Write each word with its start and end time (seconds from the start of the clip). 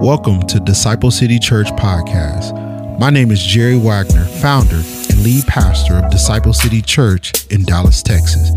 Welcome 0.00 0.46
to 0.48 0.60
Disciple 0.60 1.10
City 1.10 1.38
Church 1.38 1.68
Podcast. 1.68 2.98
My 2.98 3.08
name 3.08 3.30
is 3.30 3.42
Jerry 3.42 3.78
Wagner, 3.78 4.26
founder 4.26 4.76
and 4.76 5.22
lead 5.22 5.46
pastor 5.46 5.94
of 5.94 6.10
Disciple 6.10 6.52
City 6.52 6.82
Church 6.82 7.46
in 7.46 7.64
Dallas, 7.64 8.02
Texas. 8.02 8.50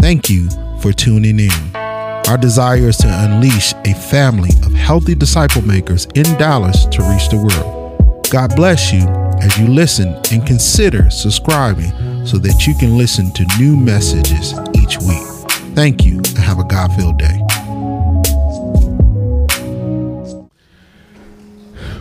Thank 0.00 0.30
you 0.30 0.48
for 0.80 0.92
tuning 0.92 1.40
in. 1.40 1.74
Our 1.74 2.38
desire 2.38 2.88
is 2.88 2.96
to 2.98 3.08
unleash 3.08 3.74
a 3.84 3.94
family 3.94 4.50
of 4.64 4.72
healthy 4.74 5.16
disciple 5.16 5.62
makers 5.62 6.06
in 6.14 6.24
Dallas 6.38 6.86
to 6.86 7.02
reach 7.02 7.30
the 7.30 7.38
world. 7.38 8.22
God 8.30 8.54
bless 8.54 8.92
you 8.92 9.00
as 9.40 9.58
you 9.58 9.66
listen 9.66 10.14
and 10.30 10.46
consider 10.46 11.10
subscribing 11.10 11.90
so 12.24 12.38
that 12.38 12.64
you 12.64 12.76
can 12.76 12.96
listen 12.96 13.32
to 13.32 13.44
new 13.58 13.76
messages 13.76 14.54
each 14.76 14.98
week. 15.00 15.26
Thank 15.74 16.04
you 16.04 16.18
and 16.18 16.38
have 16.38 16.60
a 16.60 16.64
God 16.64 16.92
filled 16.94 17.18
day. 17.18 17.40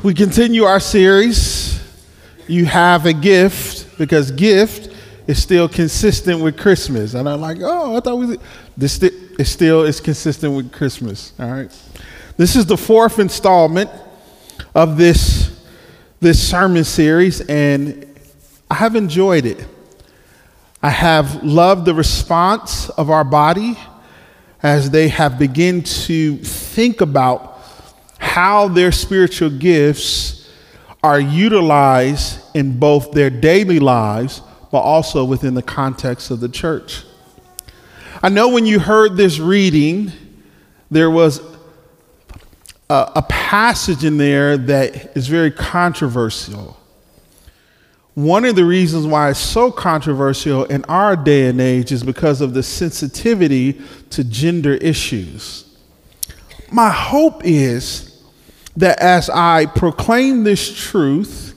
We 0.05 0.13
continue 0.13 0.65
our 0.65 0.79
series. 0.79 1.81
You 2.45 2.65
have 2.65 3.07
a 3.07 3.11
gift 3.11 3.97
because 3.97 4.29
gift 4.29 4.95
is 5.25 5.41
still 5.41 5.67
consistent 5.67 6.41
with 6.41 6.59
Christmas. 6.59 7.15
And 7.15 7.27
I'm 7.27 7.41
like, 7.41 7.57
oh, 7.61 7.97
I 7.97 7.99
thought 8.01 8.19
we 8.19 8.37
this 8.77 9.01
is 9.01 9.49
still 9.49 9.81
is 9.81 9.99
consistent 9.99 10.55
with 10.55 10.71
Christmas. 10.71 11.33
All 11.39 11.49
right. 11.49 11.71
This 12.37 12.55
is 12.55 12.67
the 12.67 12.77
fourth 12.77 13.17
installment 13.17 13.89
of 14.75 14.95
this 14.95 15.59
this 16.19 16.49
sermon 16.49 16.83
series, 16.83 17.41
and 17.41 18.05
I 18.69 18.75
have 18.75 18.95
enjoyed 18.95 19.47
it. 19.47 19.65
I 20.83 20.91
have 20.91 21.43
loved 21.43 21.85
the 21.85 21.95
response 21.95 22.89
of 22.89 23.09
our 23.09 23.23
body 23.23 23.75
as 24.61 24.91
they 24.91 25.07
have 25.07 25.39
begun 25.39 25.81
to 25.81 26.37
think 26.37 27.01
about 27.01 27.54
how 28.17 28.67
their 28.67 28.91
spiritual 28.91 29.49
gifts 29.49 30.49
are 31.03 31.19
utilized 31.19 32.39
in 32.55 32.79
both 32.79 33.11
their 33.11 33.29
daily 33.29 33.79
lives, 33.79 34.41
but 34.71 34.79
also 34.79 35.23
within 35.23 35.53
the 35.53 35.61
context 35.61 36.31
of 36.31 36.39
the 36.39 36.49
church. 36.49 37.03
I 38.23 38.29
know 38.29 38.49
when 38.49 38.65
you 38.65 38.79
heard 38.79 39.17
this 39.17 39.39
reading, 39.39 40.11
there 40.89 41.11
was 41.11 41.41
a, 42.89 43.11
a 43.17 43.21
passage 43.23 44.03
in 44.03 44.17
there 44.17 44.57
that 44.57 45.15
is 45.15 45.27
very 45.27 45.51
controversial. 45.51 46.77
One 48.15 48.45
of 48.45 48.55
the 48.55 48.63
reasons 48.63 49.05
why 49.05 49.29
it's 49.29 49.39
so 49.39 49.71
controversial 49.71 50.63
in 50.65 50.85
our 50.85 51.15
day 51.15 51.47
and 51.47 51.59
age 51.59 51.91
is 51.91 52.01
because 52.01 52.41
of 52.41 52.53
the 52.53 52.63
sensitivity 52.63 53.81
to 54.11 54.23
gender 54.23 54.75
issues. 54.75 55.74
My 56.75 56.89
hope 56.89 57.45
is 57.45 58.21
that 58.75 58.99
as 58.99 59.29
I 59.29 59.65
proclaim 59.65 60.43
this 60.43 60.75
truth, 60.75 61.55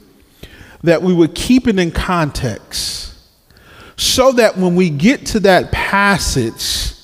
that 0.84 1.02
we 1.02 1.12
would 1.12 1.34
keep 1.34 1.66
it 1.66 1.77
in 1.77 1.91
context 1.91 3.19
so 3.97 4.30
that 4.30 4.56
when 4.56 4.77
we 4.77 4.91
get 4.91 5.27
to 5.27 5.41
that 5.41 5.72
passage, 5.72 6.94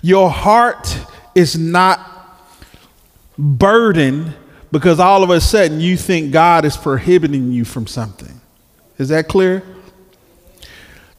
your 0.00 0.30
heart 0.30 0.96
is 1.34 1.58
not 1.58 2.38
burdened 3.36 4.32
because 4.70 5.00
all 5.00 5.24
of 5.24 5.30
a 5.30 5.40
sudden 5.40 5.80
you 5.80 5.96
think 5.96 6.32
God 6.32 6.64
is 6.64 6.76
prohibiting 6.76 7.50
you 7.50 7.64
from 7.64 7.88
something. 7.88 8.40
Is 8.96 9.08
that 9.08 9.26
clear? 9.26 9.64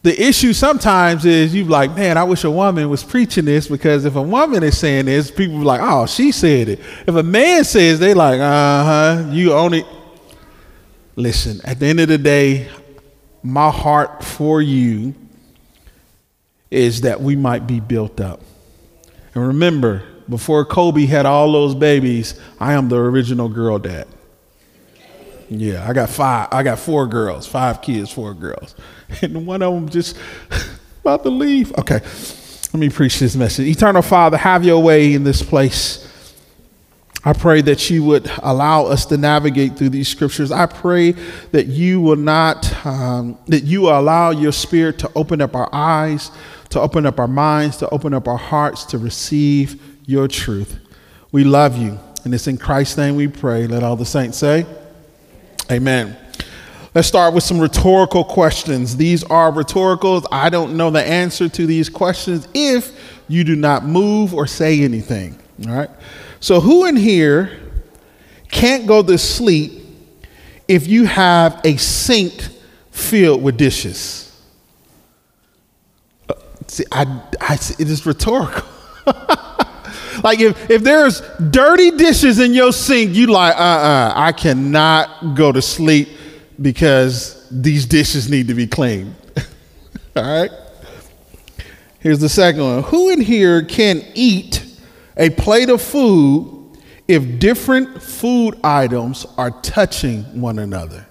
The 0.08 0.26
issue 0.26 0.54
sometimes 0.54 1.26
is 1.26 1.54
you 1.54 1.66
like, 1.66 1.94
man, 1.94 2.18
I 2.18 2.24
wish 2.24 2.46
a 2.46 2.50
woman 2.50 2.90
was 2.90 3.04
preaching 3.04 3.44
this 3.44 3.68
because 3.68 4.06
if 4.06 4.16
a 4.16 4.22
woman 4.22 4.64
is 4.64 4.78
saying 4.78 5.08
this, 5.08 5.30
people 5.30 5.58
are 5.58 5.66
like, 5.66 5.82
oh, 5.84 6.06
she 6.06 6.32
said 6.32 6.70
it. 6.70 6.80
If 7.06 7.14
a 7.14 7.24
man 7.24 7.66
says, 7.66 8.00
they 8.00 8.14
like, 8.14 8.40
uh 8.40 8.86
huh, 8.86 9.30
you 9.32 9.52
only. 9.52 9.84
Listen, 11.18 11.60
at 11.66 11.82
the 11.82 11.88
end 11.88 12.00
of 12.00 12.08
the 12.08 12.18
day, 12.18 12.70
my 13.44 13.70
heart 13.70 14.24
for 14.24 14.62
you 14.62 15.14
is 16.72 17.02
that 17.02 17.20
we 17.20 17.36
might 17.36 17.68
be 17.68 17.82
built 17.82 18.22
up. 18.22 18.40
And 19.36 19.46
remember, 19.46 20.06
before 20.30 20.64
Kobe 20.64 21.06
had 21.06 21.26
all 21.26 21.52
those 21.52 21.76
babies, 21.76 22.40
I 22.62 22.76
am 22.76 22.88
the 22.88 22.96
original 22.96 23.50
girl 23.50 23.78
dad. 23.78 24.08
Yeah, 25.50 25.86
I 25.86 25.92
got 25.92 26.10
five. 26.10 26.48
I 26.54 26.64
got 26.64 26.80
four 26.80 27.08
girls, 27.08 27.46
five 27.46 27.82
kids, 27.82 28.10
four 28.10 28.34
girls. 28.34 28.74
and 29.22 29.46
one 29.46 29.62
of 29.62 29.74
them 29.74 29.90
just 29.90 30.18
about 31.02 31.24
to 31.24 31.30
leave. 31.30 31.74
Okay, 31.78 32.00
let 32.00 32.76
me 32.76 32.90
preach 32.90 33.20
this 33.20 33.36
message. 33.36 33.68
Eternal 33.68 34.02
Father, 34.02 34.38
have 34.38 34.64
your 34.64 34.82
way 34.82 35.14
in 35.14 35.24
this 35.24 35.42
place. 35.42 36.04
I 37.24 37.34
pray 37.34 37.62
that 37.64 37.90
you 37.90 38.06
would 38.06 38.32
allow 38.42 38.86
us 38.86 39.06
to 39.08 39.18
navigate 39.18 39.78
through 39.78 39.90
these 39.90 40.08
scriptures. 40.08 40.52
I 40.52 40.66
pray 40.66 41.12
that 41.52 41.68
you 41.68 42.00
will 42.00 42.16
not, 42.16 42.86
um, 42.86 43.38
that 43.48 43.64
you 43.64 43.90
allow 43.90 44.30
your 44.30 44.54
spirit 44.54 45.00
to 45.00 45.12
open 45.14 45.42
up 45.42 45.54
our 45.54 45.70
eyes, 45.74 46.32
to 46.70 46.80
open 46.80 47.06
up 47.06 47.20
our 47.20 47.28
minds, 47.28 47.78
to 47.78 47.90
open 47.90 48.14
up 48.14 48.28
our 48.28 48.38
hearts 48.38 48.86
to 48.86 48.98
receive 48.98 49.82
your 50.06 50.28
truth. 50.30 50.80
We 51.32 51.44
love 51.44 51.78
you. 51.78 52.00
And 52.24 52.34
it's 52.34 52.48
in 52.48 52.58
Christ's 52.58 52.98
name 52.98 53.16
we 53.16 53.28
pray. 53.28 53.68
Let 53.68 53.84
all 53.84 53.96
the 53.96 54.06
saints 54.06 54.38
say, 54.38 54.66
Amen. 55.70 56.16
Let's 56.98 57.08
start 57.08 57.36
with 57.36 57.44
some 57.44 57.60
rhetorical 57.60 58.24
questions. 58.24 58.98
These 58.98 59.24
are 59.26 59.52
rhetoricals. 59.52 60.26
I 60.32 60.50
don't 60.50 60.76
know 60.76 60.90
the 60.90 61.04
answer 61.04 61.48
to 61.48 61.68
these 61.68 61.90
questions 61.90 62.48
if 62.56 63.20
you 63.28 63.44
do 63.44 63.56
not 63.56 63.86
move 63.86 64.34
or 64.34 64.48
say 64.48 64.82
anything. 64.82 65.38
All 65.68 65.76
right. 65.76 65.92
So, 66.40 66.60
who 66.60 66.86
in 66.86 66.96
here 66.96 67.60
can't 68.50 68.88
go 68.88 69.04
to 69.04 69.16
sleep 69.20 69.74
if 70.68 70.88
you 70.88 71.06
have 71.06 71.62
a 71.64 71.78
sink 71.78 72.34
filled 72.90 73.44
with 73.44 73.58
dishes? 73.58 74.36
Uh, 76.28 76.34
see, 76.66 76.86
I, 76.92 77.04
I, 77.40 77.60
it 77.78 77.92
is 77.92 78.08
rhetorical. 78.08 78.68
like 80.24 80.40
if, 80.40 80.68
if 80.72 80.82
there's 80.82 81.22
dirty 81.52 81.92
dishes 81.92 82.40
in 82.40 82.56
your 82.56 82.74
sink, 82.74 83.14
you 83.14 83.28
like, 83.28 83.54
uh-uh, 83.54 84.14
I 84.16 84.32
cannot 84.32 85.36
go 85.36 85.52
to 85.52 85.62
sleep 85.62 86.10
because 86.62 87.48
these 87.50 87.86
dishes 87.86 88.30
need 88.30 88.48
to 88.48 88.54
be 88.54 88.68
cleaned. 88.68 89.16
All 90.16 90.24
right? 90.24 90.52
Here's 92.00 92.20
the 92.20 92.30
second 92.30 92.62
one. 92.62 92.84
Who 92.84 93.10
in 93.10 93.22
here 93.22 93.64
can 93.64 94.04
eat 94.14 94.64
a 95.18 95.30
plate 95.32 95.70
of 95.70 95.82
food 95.82 96.78
if 97.08 97.40
different 97.40 98.02
food 98.02 98.60
items 98.64 99.26
are 99.38 99.52
touching 99.62 100.24
one 100.40 100.60
another? 100.60 101.06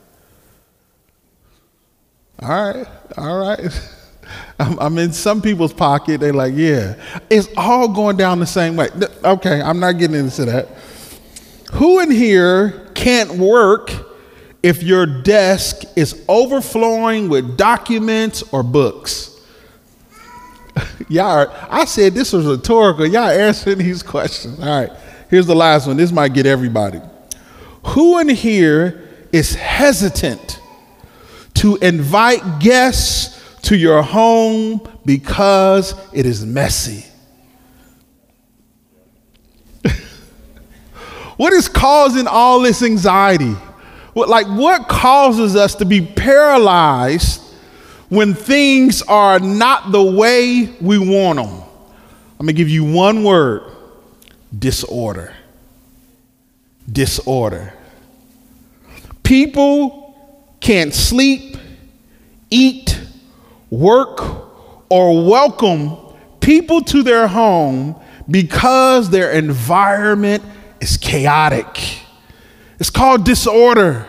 All 2.41 2.49
right, 2.49 2.87
all 3.17 3.39
right. 3.39 3.61
I'm, 4.59 4.79
I'm, 4.79 4.99
in 4.99 5.13
some 5.13 5.41
people's 5.41 5.73
pocket. 5.73 6.21
They're 6.21 6.33
like, 6.33 6.55
yeah, 6.55 6.97
it's 7.31 7.49
all 7.57 7.89
going 7.89 8.17
down 8.17 8.41
the 8.41 8.47
same 8.47 8.77
way. 8.77 8.89
Okay, 9.25 9.61
I'm 9.63 9.81
not 9.81 9.93
getting 9.93 10.17
into 10.17 10.45
that. 10.45 10.69
Who 11.73 12.01
in 12.01 12.11
here 12.11 12.91
can't 12.95 13.33
work 13.33 13.91
if 14.67 14.83
your 14.83 15.07
desk 15.07 15.85
is 15.95 16.25
overflowing 16.29 17.29
with 17.29 17.57
documents 17.57 18.43
or 18.51 18.65
books? 18.65 19.41
y'all, 21.09 21.55
I 21.71 21.85
said 21.85 22.15
this 22.15 22.33
was 22.33 22.47
rhetorical. 22.47 23.07
Y'all 23.07 23.31
answering 23.31 23.79
these 23.79 24.03
questions. 24.03 24.59
All 24.59 24.67
right, 24.67 24.91
here's 25.31 25.47
the 25.47 25.55
last 25.55 25.87
one. 25.87 25.97
This 25.97 26.11
might 26.11 26.35
get 26.35 26.47
everybody. 26.47 27.01
Who 27.85 28.19
in 28.19 28.29
here 28.29 29.09
is 29.31 29.55
hesitant 29.55 30.61
to 31.55 31.77
invite 31.77 32.59
guests 32.59 33.61
to 33.69 33.77
your 33.77 34.03
home 34.03 34.81
because 35.05 35.95
it 36.13 36.27
is 36.27 36.45
messy? 36.45 37.07
what 41.37 41.53
is 41.53 41.69
causing 41.69 42.27
all 42.27 42.59
this 42.63 42.83
anxiety? 42.83 43.55
What, 44.17 44.31
like, 44.31 44.47
what 44.47 44.89
causes 44.89 45.57
us 45.57 45.75
to 45.75 45.85
be 45.85 46.01
paralyzed 46.01 47.43
when 48.09 48.33
things 48.33 49.03
are 49.03 49.39
not 49.39 49.93
the 49.93 50.03
way 50.03 50.75
we 50.81 50.97
want 50.97 51.37
them? 51.37 51.63
I'm 52.41 52.47
gonna 52.47 52.55
give 52.55 52.71
you 52.71 52.83
one 52.83 53.25
word 53.25 53.71
disorder. 54.59 55.35
Disorder. 56.91 57.75
People 59.23 60.17
can't 60.61 60.95
sleep, 60.95 61.59
eat, 62.49 62.99
work, 63.69 64.19
or 64.89 65.27
welcome 65.29 65.95
people 66.41 66.81
to 66.85 67.03
their 67.03 67.29
home 67.29 67.95
because 68.31 69.11
their 69.11 69.33
environment 69.33 70.43
is 70.81 70.97
chaotic. 70.97 72.06
It's 72.79 72.91
called 72.91 73.25
disorder. 73.25 74.07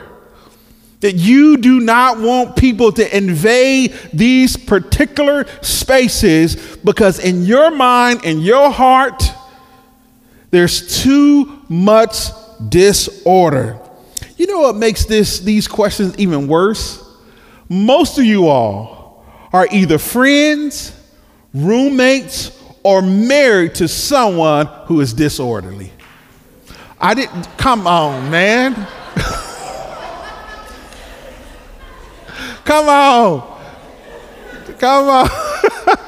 That 1.02 1.14
you 1.14 1.58
do 1.58 1.80
not 1.80 2.20
want 2.20 2.56
people 2.56 2.92
to 2.94 3.16
invade 3.16 3.94
these 4.12 4.58
particular 4.58 5.46
spaces 5.62 6.56
because, 6.78 7.20
in 7.20 7.44
your 7.44 7.70
mind 7.70 8.26
in 8.26 8.40
your 8.40 8.72
heart, 8.72 9.32
there's 10.50 11.04
too 11.04 11.62
much 11.70 12.30
disorder. 12.70 13.80
You 14.38 14.48
know 14.48 14.60
what 14.62 14.76
makes 14.76 15.06
this 15.06 15.40
these 15.40 15.68
questions 15.68 16.18
even 16.18 16.48
worse? 16.48 17.04
Most 17.70 18.18
of 18.18 18.26
you 18.26 18.48
all 18.48 19.26
are 19.54 19.68
either 19.72 20.00
friends, 20.00 21.00
roommates, 21.54 22.52
or 22.84 23.02
married 23.02 23.76
to 23.76 23.88
someone 23.88 24.68
who 24.86 25.02
is 25.02 25.14
disorderly. 25.14 25.92
I 27.00 27.14
didn't 27.14 27.44
come 27.58 27.86
on, 27.86 28.32
man. 28.32 28.74
come 32.66 32.90
on. 32.90 33.60
Come 34.80 35.08
on. 35.08 35.30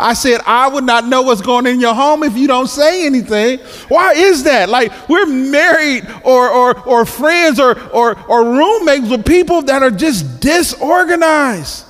I 0.00 0.14
said, 0.14 0.40
I 0.46 0.68
would 0.68 0.84
not 0.84 1.06
know 1.06 1.22
what's 1.22 1.40
going 1.42 1.66
on 1.66 1.72
in 1.74 1.80
your 1.80 1.94
home 1.94 2.22
if 2.22 2.36
you 2.36 2.46
don't 2.46 2.66
say 2.66 3.06
anything. 3.06 3.58
Why 3.88 4.12
is 4.12 4.44
that? 4.44 4.68
Like, 4.68 5.08
we're 5.08 5.26
married 5.26 6.06
or, 6.24 6.48
or, 6.48 6.88
or 6.88 7.04
friends 7.04 7.60
or, 7.60 7.78
or, 7.90 8.18
or 8.28 8.44
roommates 8.44 9.08
with 9.08 9.24
people 9.24 9.62
that 9.62 9.82
are 9.82 9.90
just 9.90 10.40
disorganized. 10.40 11.86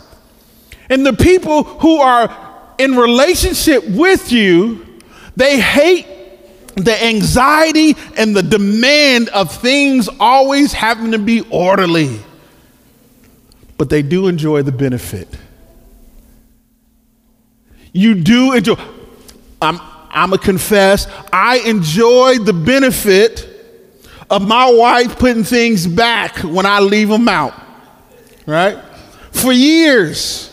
And 0.90 1.06
the 1.06 1.12
people 1.12 1.64
who 1.64 1.98
are 1.98 2.74
in 2.78 2.96
relationship 2.96 3.88
with 3.88 4.30
you, 4.30 4.86
they 5.36 5.58
hate 5.60 6.06
the 6.76 7.04
anxiety 7.04 7.94
and 8.16 8.34
the 8.34 8.42
demand 8.42 9.28
of 9.30 9.54
things 9.54 10.08
always 10.18 10.72
having 10.72 11.12
to 11.12 11.18
be 11.18 11.42
orderly. 11.50 12.20
But 13.78 13.90
they 13.90 14.02
do 14.02 14.28
enjoy 14.28 14.62
the 14.62 14.72
benefit. 14.72 15.28
You 17.92 18.14
do 18.14 18.54
enjoy. 18.54 18.76
I'm, 19.60 19.78
I'm 20.10 20.32
a 20.32 20.38
confess, 20.38 21.06
I 21.32 21.58
enjoy 21.58 22.38
the 22.38 22.52
benefit 22.52 23.48
of 24.30 24.46
my 24.46 24.70
wife 24.70 25.18
putting 25.18 25.44
things 25.44 25.86
back 25.86 26.38
when 26.38 26.64
I 26.66 26.80
leave 26.80 27.08
them 27.08 27.28
out, 27.28 27.54
right? 28.46 28.78
For 29.30 29.52
years, 29.52 30.48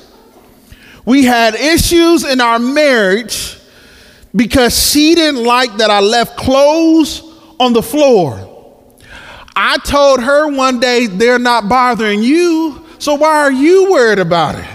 we 1.06 1.24
had 1.24 1.56
issues 1.56 2.24
in 2.24 2.42
our 2.42 2.60
marriage 2.60 3.59
because 4.36 4.78
she 4.78 5.16
didn't 5.16 5.44
like 5.44 5.78
that 5.78 5.90
I 5.90 6.00
left 6.00 6.38
clothes 6.38 7.24
on 7.60 7.74
the 7.74 7.82
floor. 7.82 8.46
I 9.56 9.78
told 9.80 10.22
her 10.22 10.48
one 10.56 10.80
day, 10.80 11.08
they're 11.08 11.40
not 11.40 11.68
bothering 11.68 12.22
you, 12.24 12.86
so 13.00 13.16
why 13.16 13.40
are 13.40 13.52
you 13.52 13.92
worried 13.92 14.20
about 14.20 14.56
it? 14.56 14.68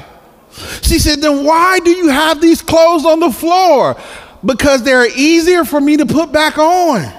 She 0.82 0.98
said, 0.98 1.20
Then 1.20 1.44
why 1.44 1.80
do 1.80 1.90
you 1.90 2.08
have 2.08 2.40
these 2.40 2.62
clothes 2.62 3.04
on 3.04 3.20
the 3.20 3.30
floor? 3.30 3.96
Because 4.44 4.82
they're 4.82 5.08
easier 5.16 5.64
for 5.64 5.80
me 5.80 5.96
to 5.96 6.06
put 6.06 6.32
back 6.32 6.58
on. 6.58 7.12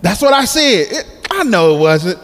That's 0.00 0.22
what 0.22 0.32
I 0.32 0.44
said. 0.44 0.86
It, 0.90 1.28
I 1.30 1.44
know 1.44 1.76
it 1.76 1.80
wasn't. 1.80 2.18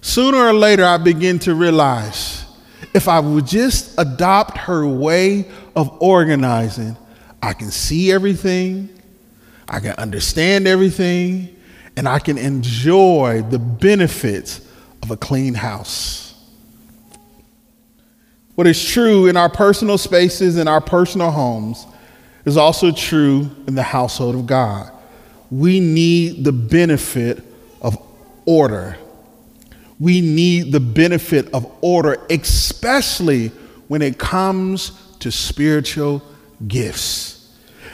Sooner 0.00 0.36
or 0.36 0.52
later, 0.52 0.84
I 0.84 0.98
begin 0.98 1.38
to 1.40 1.54
realize 1.54 2.44
if 2.92 3.08
I 3.08 3.20
would 3.20 3.46
just 3.46 3.94
adopt 3.98 4.58
her 4.58 4.86
way 4.86 5.50
of 5.74 5.90
organizing, 6.02 6.96
I 7.44 7.52
can 7.52 7.70
see 7.70 8.10
everything, 8.10 8.88
I 9.68 9.78
can 9.78 9.92
understand 9.96 10.66
everything, 10.66 11.54
and 11.94 12.08
I 12.08 12.18
can 12.18 12.38
enjoy 12.38 13.42
the 13.42 13.58
benefits 13.58 14.66
of 15.02 15.10
a 15.10 15.16
clean 15.18 15.52
house. 15.52 16.34
What 18.54 18.66
is 18.66 18.82
true 18.82 19.26
in 19.26 19.36
our 19.36 19.50
personal 19.50 19.98
spaces, 19.98 20.56
in 20.56 20.68
our 20.68 20.80
personal 20.80 21.30
homes, 21.30 21.86
is 22.46 22.56
also 22.56 22.90
true 22.90 23.50
in 23.66 23.74
the 23.74 23.82
household 23.82 24.36
of 24.36 24.46
God. 24.46 24.90
We 25.50 25.80
need 25.80 26.44
the 26.44 26.52
benefit 26.52 27.44
of 27.82 27.98
order. 28.46 28.96
We 30.00 30.22
need 30.22 30.72
the 30.72 30.80
benefit 30.80 31.52
of 31.52 31.70
order, 31.82 32.24
especially 32.30 33.48
when 33.88 34.00
it 34.00 34.16
comes 34.16 34.92
to 35.18 35.30
spiritual 35.30 36.22
gifts. 36.66 37.33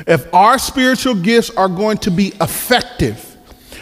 If 0.06 0.32
our 0.34 0.58
spiritual 0.58 1.14
gifts 1.14 1.50
are 1.50 1.68
going 1.68 1.98
to 1.98 2.10
be 2.10 2.28
effective, 2.40 3.30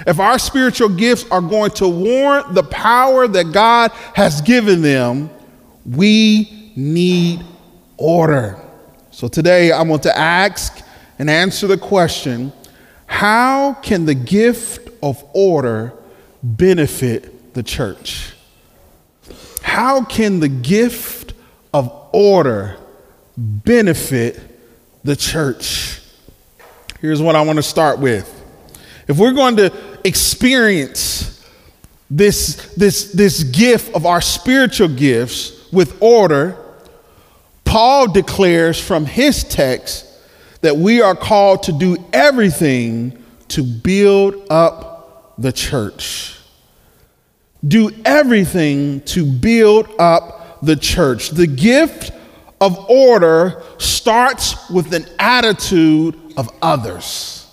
if 0.07 0.21
our 0.21 0.39
spiritual 0.39 0.91
gifts 0.91 1.29
are 1.31 1.41
going 1.41 1.71
to 1.73 1.89
warrant 1.89 2.55
the 2.55 2.63
power 2.63 3.27
that 3.29 3.53
God 3.53 3.91
has 4.15 4.41
given 4.41 4.83
them, 4.83 5.31
we 5.85 6.73
need 6.77 7.45
order. 7.97 8.59
So 9.11 9.29
today 9.29 9.73
I 9.73 9.83
want 9.83 10.05
to 10.05 10.17
ask 10.17 10.81
and 11.19 11.29
answer 11.29 11.67
the 11.67 11.79
question 11.79 12.53
how 13.07 13.75
can 13.75 14.05
the 14.05 14.15
gift 14.15 14.91
of 15.03 15.25
order 15.33 15.93
benefit 16.43 17.55
the 17.55 17.63
church? 17.63 18.35
How 19.63 20.05
can 20.05 20.41
the 20.41 20.49
gift 20.49 21.33
of 21.73 21.91
order 22.13 22.77
benefit 23.37 24.41
the 25.05 25.17
church? 25.17 26.01
Here's 27.01 27.23
what 27.23 27.37
I 27.37 27.43
want 27.43 27.59
to 27.59 27.63
start 27.63 28.01
with. 28.01 28.35
If 29.07 29.19
we're 29.19 29.33
going 29.33 29.57
to 29.57 29.73
experience 30.05 31.47
this, 32.11 32.75
this, 32.75 33.13
this 33.13 33.45
gift 33.45 33.95
of 33.95 34.05
our 34.05 34.21
spiritual 34.21 34.89
gifts 34.89 35.71
with 35.73 35.97
order, 36.03 36.57
Paul 37.65 38.11
declares 38.11 38.81
from 38.81 39.07
his 39.07 39.45
text 39.45 40.07
that 40.63 40.77
we 40.77 41.01
are 41.01 41.15
called 41.15 41.65
to 41.65 41.73
do 41.73 42.05
everything 42.13 43.23
to 43.49 43.63
build 43.63 44.47
up 44.51 45.35
the 45.39 45.53
church. 45.53 46.37
Do 47.67 47.91
everything 48.05 49.03
to 49.03 49.25
build 49.25 49.89
up 49.99 50.61
the 50.63 50.77
church. 50.77 51.31
The 51.31 51.47
gift 51.47 52.11
of 52.61 52.91
order 52.91 53.63
starts 53.79 54.69
with 54.71 54.93
an 54.93 55.07
attitude 55.19 56.19
of 56.39 56.49
others. 56.63 57.47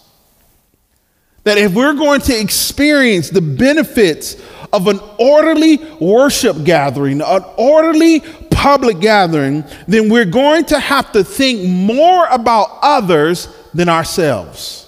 That 1.43 1.57
if 1.57 1.73
we're 1.73 1.93
going 1.93 2.21
to 2.21 2.39
experience 2.39 3.29
the 3.29 3.41
benefits 3.41 4.41
of 4.71 4.87
an 4.87 4.99
orderly 5.19 5.77
worship 5.99 6.63
gathering, 6.63 7.21
an 7.21 7.43
orderly 7.57 8.21
public 8.51 8.99
gathering, 8.99 9.63
then 9.87 10.09
we're 10.09 10.25
going 10.25 10.65
to 10.65 10.79
have 10.79 11.11
to 11.11 11.23
think 11.23 11.67
more 11.67 12.25
about 12.27 12.79
others 12.81 13.49
than 13.73 13.89
ourselves. 13.89 14.83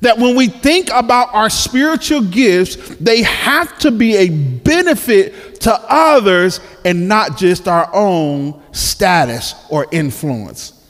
That 0.00 0.18
when 0.18 0.34
we 0.34 0.48
think 0.48 0.90
about 0.90 1.32
our 1.34 1.48
spiritual 1.48 2.22
gifts, 2.22 2.76
they 2.96 3.22
have 3.22 3.78
to 3.80 3.90
be 3.90 4.16
a 4.16 4.28
benefit 4.28 5.60
to 5.60 5.72
others 5.88 6.60
and 6.84 7.06
not 7.06 7.36
just 7.36 7.68
our 7.68 7.88
own 7.94 8.60
status 8.72 9.54
or 9.68 9.86
influence. 9.92 10.81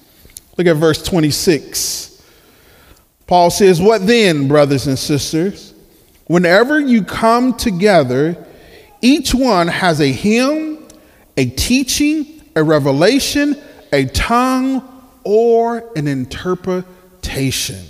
Look 0.57 0.67
at 0.67 0.77
verse 0.77 1.03
26. 1.03 2.23
Paul 3.27 3.51
says, 3.51 3.81
What 3.81 4.07
then, 4.07 4.49
brothers 4.49 4.87
and 4.87 4.99
sisters? 4.99 5.75
Whenever 6.27 6.79
you 6.79 7.03
come 7.03 7.55
together, 7.55 8.37
each 9.01 9.35
one 9.35 9.69
has 9.69 10.01
a 10.01 10.11
hymn 10.11 10.73
a 11.37 11.47
teaching, 11.47 12.43
a 12.55 12.63
revelation, 12.63 13.57
a 13.93 14.05
tongue, 14.07 14.89
or 15.25 15.85
an 15.97 16.07
interpretation. 16.07 17.85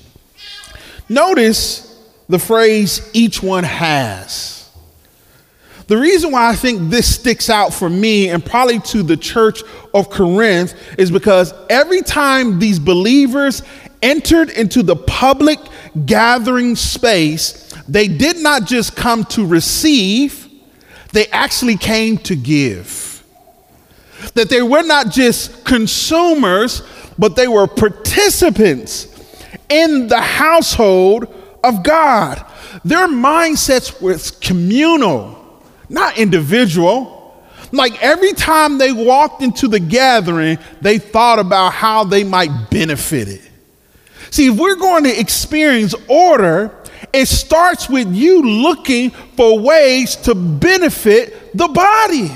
Notice 1.09 1.89
the 2.29 2.39
phrase 2.39 3.11
each 3.13 3.43
one 3.43 3.65
has. 3.65 4.62
The 5.93 5.99
reason 5.99 6.31
why 6.33 6.49
I 6.49 6.55
think 6.55 6.89
this 6.89 7.17
sticks 7.17 7.51
out 7.51 7.75
for 7.75 7.91
me 7.91 8.31
and 8.31 8.43
probably 8.43 8.79
to 8.79 9.03
the 9.03 9.15
church 9.15 9.63
of 9.93 10.09
Corinth 10.09 10.73
is 10.97 11.11
because 11.11 11.53
every 11.69 12.01
time 12.01 12.59
these 12.59 12.79
believers 12.79 13.63
entered 14.01 14.49
into 14.49 14.83
the 14.83 14.97
public 14.97 15.59
gathering 16.07 16.77
space, 16.77 17.71
they 17.87 18.09
did 18.09 18.39
not 18.39 18.65
just 18.65 18.97
come 18.97 19.25
to 19.25 19.47
receive, 19.47 20.49
they 21.13 21.27
actually 21.27 21.77
came 21.77 22.17
to 22.17 22.37
give 22.37 23.23
that 24.33 24.49
they 24.49 24.63
were 24.63 24.85
not 24.85 25.11
just 25.11 25.63
consumers, 25.63 26.81
but 27.19 27.37
they 27.37 27.49
were 27.49 27.67
participants 27.67 29.09
in 29.69 30.09
the 30.09 30.23
household 30.23 31.27
of 31.63 31.83
God. 31.83 32.43
Their 32.83 33.09
mindsets 33.09 34.01
were 34.01 34.17
communal, 34.41 35.42
not 35.93 36.19
individual. 36.19 37.21
Like 37.71 38.03
every 38.03 38.33
time 38.33 38.79
they 38.79 38.93
walked 38.93 39.43
into 39.43 39.69
the 39.69 39.81
gathering, 39.81 40.59
they 40.81 40.99
thought 40.99 41.39
about 41.39 41.73
how 41.73 42.05
they 42.05 42.25
might 42.25 42.71
benefit 42.71 43.29
it. 43.29 43.51
See, 44.31 44.49
if 44.49 44.59
we're 44.59 44.77
going 44.77 45.05
to 45.05 45.21
experience 45.21 45.95
order, 46.09 46.75
it 47.13 47.29
starts 47.29 47.89
with 47.89 48.13
you 48.15 48.43
looking 48.43 49.11
for 49.11 49.59
ways 49.59 50.17
to 50.17 50.35
benefit 50.35 51.57
the 51.57 51.69
body. 51.69 52.31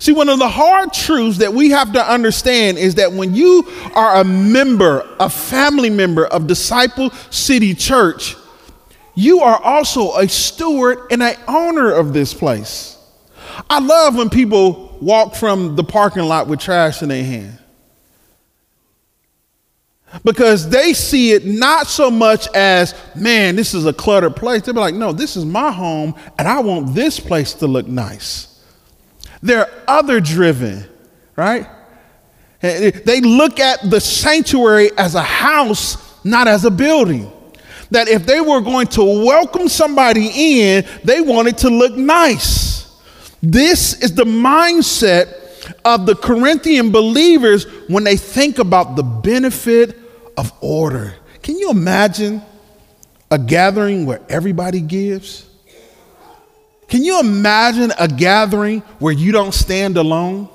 See, 0.00 0.12
one 0.12 0.28
of 0.28 0.38
the 0.38 0.48
hard 0.48 0.92
truths 0.92 1.38
that 1.38 1.52
we 1.52 1.70
have 1.70 1.92
to 1.92 2.12
understand 2.12 2.78
is 2.78 2.96
that 2.96 3.12
when 3.12 3.34
you 3.34 3.66
are 3.94 4.16
a 4.16 4.24
member, 4.24 5.08
a 5.18 5.30
family 5.30 5.90
member 5.90 6.26
of 6.26 6.46
Disciple 6.46 7.10
City 7.30 7.74
Church, 7.74 8.36
you 9.14 9.40
are 9.40 9.60
also 9.62 10.16
a 10.16 10.28
steward 10.28 10.98
and 11.10 11.22
an 11.22 11.36
owner 11.46 11.92
of 11.92 12.12
this 12.12 12.34
place. 12.34 12.98
I 13.70 13.78
love 13.80 14.16
when 14.16 14.30
people 14.30 14.96
walk 15.00 15.34
from 15.34 15.76
the 15.76 15.84
parking 15.84 16.24
lot 16.24 16.48
with 16.48 16.60
trash 16.60 17.02
in 17.02 17.08
their 17.08 17.24
hand 17.24 17.58
because 20.24 20.68
they 20.68 20.92
see 20.92 21.32
it 21.32 21.44
not 21.44 21.86
so 21.86 22.10
much 22.10 22.46
as, 22.54 22.94
man, 23.16 23.56
this 23.56 23.74
is 23.74 23.86
a 23.86 23.92
cluttered 23.92 24.36
place. 24.36 24.62
They'll 24.62 24.74
be 24.74 24.80
like, 24.80 24.94
no, 24.94 25.12
this 25.12 25.36
is 25.36 25.44
my 25.44 25.72
home 25.72 26.14
and 26.38 26.46
I 26.46 26.60
want 26.60 26.94
this 26.94 27.18
place 27.18 27.54
to 27.54 27.66
look 27.66 27.86
nice. 27.86 28.62
They're 29.42 29.68
other 29.88 30.20
driven, 30.20 30.88
right? 31.36 31.66
They 32.60 33.20
look 33.20 33.60
at 33.60 33.90
the 33.90 34.00
sanctuary 34.00 34.90
as 34.96 35.14
a 35.14 35.22
house, 35.22 36.24
not 36.24 36.48
as 36.48 36.64
a 36.64 36.70
building. 36.70 37.30
That 37.94 38.08
if 38.08 38.26
they 38.26 38.40
were 38.40 38.60
going 38.60 38.88
to 38.88 39.04
welcome 39.04 39.68
somebody 39.68 40.28
in, 40.34 40.84
they 41.04 41.20
wanted 41.20 41.58
to 41.58 41.70
look 41.70 41.96
nice. 41.96 42.92
This 43.40 44.02
is 44.02 44.12
the 44.16 44.24
mindset 44.24 45.32
of 45.84 46.04
the 46.04 46.16
Corinthian 46.16 46.90
believers 46.90 47.66
when 47.88 48.02
they 48.02 48.16
think 48.16 48.58
about 48.58 48.96
the 48.96 49.04
benefit 49.04 49.96
of 50.36 50.52
order. 50.60 51.14
Can 51.40 51.56
you 51.56 51.70
imagine 51.70 52.42
a 53.30 53.38
gathering 53.38 54.06
where 54.06 54.20
everybody 54.28 54.80
gives? 54.80 55.48
Can 56.88 57.04
you 57.04 57.20
imagine 57.20 57.92
a 57.96 58.08
gathering 58.08 58.80
where 58.98 59.12
you 59.12 59.30
don't 59.30 59.54
stand 59.54 59.96
alone? 59.96 60.48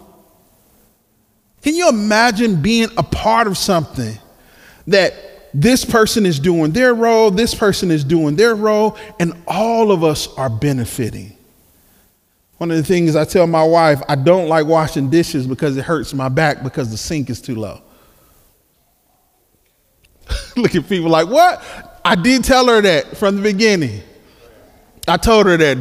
Can 1.61 1.73
you 1.73 1.87
imagine 1.87 2.61
being 2.61 2.89
a 2.97 3.03
part 3.03 3.47
of 3.47 3.57
something 3.57 4.17
that 4.87 5.13
this 5.53 5.83
person 5.83 6.25
is 6.25 6.39
doing 6.39 6.71
their 6.71 6.93
role, 6.93 7.31
this 7.31 7.55
person 7.55 7.91
is 7.91 8.03
doing 8.03 8.35
their 8.35 8.55
role, 8.55 8.97
and 9.19 9.33
all 9.47 9.91
of 9.91 10.03
us 10.03 10.27
are 10.35 10.49
benefiting? 10.49 11.35
One 12.57 12.71
of 12.71 12.77
the 12.77 12.83
things 12.83 13.15
I 13.15 13.23
tell 13.23 13.47
my 13.47 13.63
wife, 13.63 14.01
I 14.09 14.15
don't 14.15 14.49
like 14.49 14.65
washing 14.65 15.09
dishes 15.09 15.47
because 15.47 15.77
it 15.77 15.85
hurts 15.85 16.13
my 16.13 16.27
back 16.27 16.61
because 16.61 16.91
the 16.91 16.97
sink 16.97 17.29
is 17.29 17.41
too 17.41 17.55
low. 17.55 17.81
Look 20.57 20.75
at 20.75 20.87
people 20.87 21.09
like, 21.09 21.27
what? 21.27 21.63
I 22.03 22.15
did 22.15 22.43
tell 22.43 22.67
her 22.67 22.81
that 22.81 23.17
from 23.17 23.37
the 23.37 23.41
beginning. 23.41 24.01
I 25.07 25.17
told 25.17 25.45
her 25.45 25.57
that. 25.57 25.77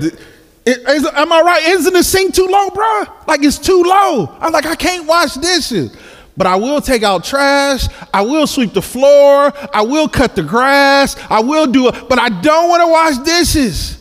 Is, 0.66 1.06
am 1.06 1.32
I 1.32 1.40
right? 1.40 1.62
Isn't 1.68 1.92
the 1.92 2.02
sink 2.02 2.34
too 2.34 2.46
low, 2.46 2.70
bro? 2.70 3.04
Like 3.26 3.42
it's 3.42 3.58
too 3.58 3.82
low. 3.82 4.37
I'm 4.38 4.52
like, 4.52 4.66
I 4.66 4.76
can't 4.76 5.06
wash 5.06 5.34
dishes. 5.34 5.96
But 6.38 6.47
I 6.47 6.54
will 6.54 6.80
take 6.80 7.02
out 7.02 7.25
trash. 7.25 7.88
I 8.14 8.23
will 8.23 8.47
sweep 8.47 8.73
the 8.73 8.80
floor. 8.80 9.52
I 9.75 9.83
will 9.83 10.09
cut 10.09 10.37
the 10.37 10.45
grass. 10.45 11.16
I 11.28 11.40
will 11.40 11.66
do 11.66 11.88
it. 11.88 12.09
But 12.09 12.21
I 12.21 12.28
don't 12.28 12.68
want 12.68 12.80
to 12.80 12.87
wash 12.87 13.18
dishes. 13.26 13.99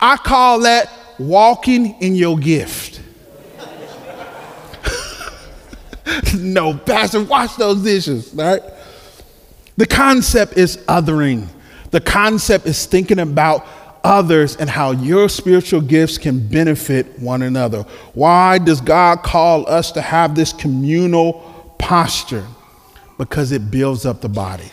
I 0.00 0.16
call 0.16 0.58
that 0.60 0.90
walking 1.16 1.94
in 2.02 2.16
your 2.16 2.38
gift. 2.38 3.00
no, 6.36 6.76
Pastor, 6.76 7.22
wash 7.22 7.54
those 7.54 7.84
dishes, 7.84 8.34
right? 8.34 8.60
The 9.76 9.86
concept 9.86 10.56
is 10.56 10.78
othering. 10.88 11.46
The 11.92 12.00
concept 12.00 12.66
is 12.66 12.84
thinking 12.84 13.20
about 13.20 13.64
others 14.02 14.56
and 14.56 14.68
how 14.68 14.90
your 14.90 15.28
spiritual 15.28 15.82
gifts 15.82 16.18
can 16.18 16.48
benefit 16.48 17.16
one 17.20 17.42
another. 17.42 17.82
Why 18.14 18.58
does 18.58 18.80
God 18.80 19.22
call 19.22 19.68
us 19.68 19.92
to 19.92 20.00
have 20.00 20.34
this 20.34 20.52
communal 20.52 21.45
posture? 21.78 22.46
Because 23.18 23.52
it 23.52 23.70
builds 23.70 24.04
up 24.04 24.20
the 24.20 24.28
body. 24.28 24.70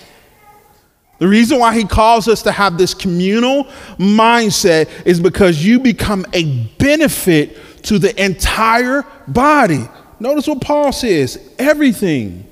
The 1.20 1.28
reason 1.28 1.60
why 1.60 1.74
he 1.74 1.86
calls 1.86 2.28
us 2.28 2.42
to 2.44 2.52
have 2.52 2.78
this 2.78 2.94
communal 2.94 3.66
mindset 3.98 4.90
is 5.06 5.20
because 5.20 5.64
you 5.64 5.80
become 5.80 6.26
a 6.34 6.66
benefit 6.78 7.84
to 7.84 8.00
the 8.00 8.22
entire 8.22 9.06
body. 9.28 9.88
Notice 10.20 10.48
what 10.48 10.62
Paul 10.62 10.92
says 10.92 11.54
everything 11.58 12.46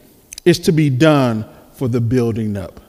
is 0.46 0.60
to 0.60 0.72
be 0.72 0.90
done 0.90 1.46
for 1.74 1.88
the 1.88 2.00
building 2.00 2.56
up. 2.56 2.80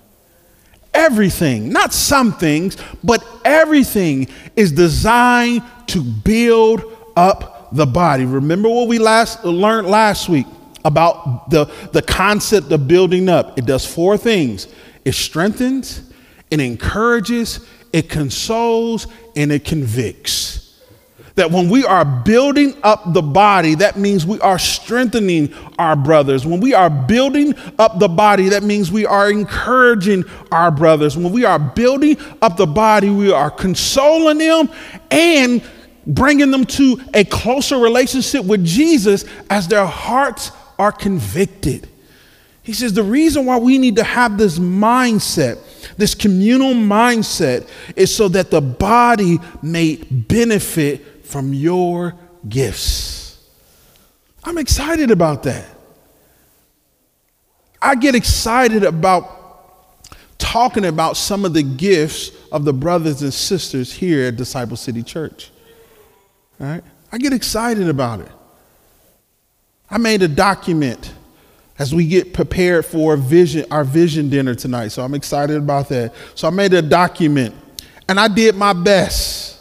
Everything, 0.94 1.70
not 1.70 1.92
some 1.94 2.32
things, 2.32 2.76
but 3.02 3.24
everything 3.44 4.28
is 4.54 4.72
designed 4.72 5.62
to 5.88 6.02
build 6.02 6.84
up 7.16 7.70
the 7.72 7.86
body. 7.86 8.24
Remember 8.24 8.68
what 8.68 8.88
we 8.88 8.98
last 8.98 9.44
learned 9.44 9.88
last 9.88 10.28
week 10.28 10.46
about 10.84 11.50
the, 11.50 11.66
the 11.92 12.02
concept 12.02 12.70
of 12.72 12.88
building 12.88 13.28
up? 13.28 13.58
It 13.58 13.66
does 13.66 13.86
four 13.86 14.16
things 14.16 14.68
it 15.04 15.14
strengthens, 15.14 16.12
it 16.50 16.60
encourages, 16.60 17.66
it 17.92 18.08
consoles, 18.08 19.06
and 19.34 19.50
it 19.50 19.64
convicts. 19.64 20.60
That 21.34 21.50
when 21.50 21.70
we 21.70 21.84
are 21.84 22.04
building 22.04 22.76
up 22.82 23.14
the 23.14 23.22
body, 23.22 23.74
that 23.76 23.96
means 23.96 24.26
we 24.26 24.38
are 24.40 24.58
strengthening 24.58 25.54
our 25.78 25.96
brothers. 25.96 26.44
When 26.44 26.60
we 26.60 26.74
are 26.74 26.90
building 26.90 27.54
up 27.78 27.98
the 27.98 28.08
body, 28.08 28.50
that 28.50 28.62
means 28.62 28.92
we 28.92 29.06
are 29.06 29.30
encouraging 29.30 30.24
our 30.50 30.70
brothers. 30.70 31.16
When 31.16 31.32
we 31.32 31.46
are 31.46 31.58
building 31.58 32.18
up 32.42 32.58
the 32.58 32.66
body, 32.66 33.08
we 33.08 33.32
are 33.32 33.50
consoling 33.50 34.38
them 34.38 34.68
and 35.10 35.62
bringing 36.06 36.50
them 36.50 36.66
to 36.66 37.00
a 37.14 37.24
closer 37.24 37.78
relationship 37.78 38.44
with 38.44 38.62
Jesus 38.64 39.24
as 39.48 39.66
their 39.68 39.86
hearts 39.86 40.50
are 40.82 40.90
convicted. 40.90 41.88
He 42.64 42.72
says 42.72 42.92
the 42.92 43.04
reason 43.04 43.46
why 43.46 43.56
we 43.56 43.78
need 43.78 43.94
to 43.96 44.04
have 44.04 44.36
this 44.36 44.58
mindset, 44.58 45.60
this 45.96 46.12
communal 46.12 46.74
mindset, 46.74 47.68
is 47.94 48.12
so 48.12 48.26
that 48.28 48.50
the 48.50 48.60
body 48.60 49.38
may 49.62 49.96
benefit 50.10 51.24
from 51.24 51.54
your 51.54 52.14
gifts. 52.48 53.48
I'm 54.42 54.58
excited 54.58 55.12
about 55.12 55.44
that. 55.44 55.66
I 57.80 57.94
get 57.94 58.16
excited 58.16 58.82
about 58.82 59.38
talking 60.36 60.84
about 60.84 61.16
some 61.16 61.44
of 61.44 61.54
the 61.54 61.62
gifts 61.62 62.32
of 62.50 62.64
the 62.64 62.72
brothers 62.72 63.22
and 63.22 63.32
sisters 63.32 63.92
here 63.92 64.26
at 64.26 64.36
Disciple 64.36 64.76
City 64.76 65.04
Church. 65.04 65.52
All 66.60 66.66
right? 66.66 66.82
I 67.12 67.18
get 67.18 67.32
excited 67.32 67.88
about 67.88 68.18
it. 68.18 68.32
I 69.92 69.98
made 69.98 70.22
a 70.22 70.28
document 70.28 71.12
as 71.78 71.94
we 71.94 72.06
get 72.06 72.32
prepared 72.32 72.86
for 72.86 73.16
vision, 73.16 73.66
our 73.70 73.84
vision 73.84 74.30
dinner 74.30 74.54
tonight. 74.54 74.88
So 74.88 75.04
I'm 75.04 75.14
excited 75.14 75.56
about 75.56 75.88
that. 75.90 76.14
So 76.34 76.48
I 76.48 76.50
made 76.50 76.72
a 76.72 76.82
document 76.82 77.54
and 78.08 78.18
I 78.18 78.28
did 78.28 78.56
my 78.56 78.72
best 78.72 79.52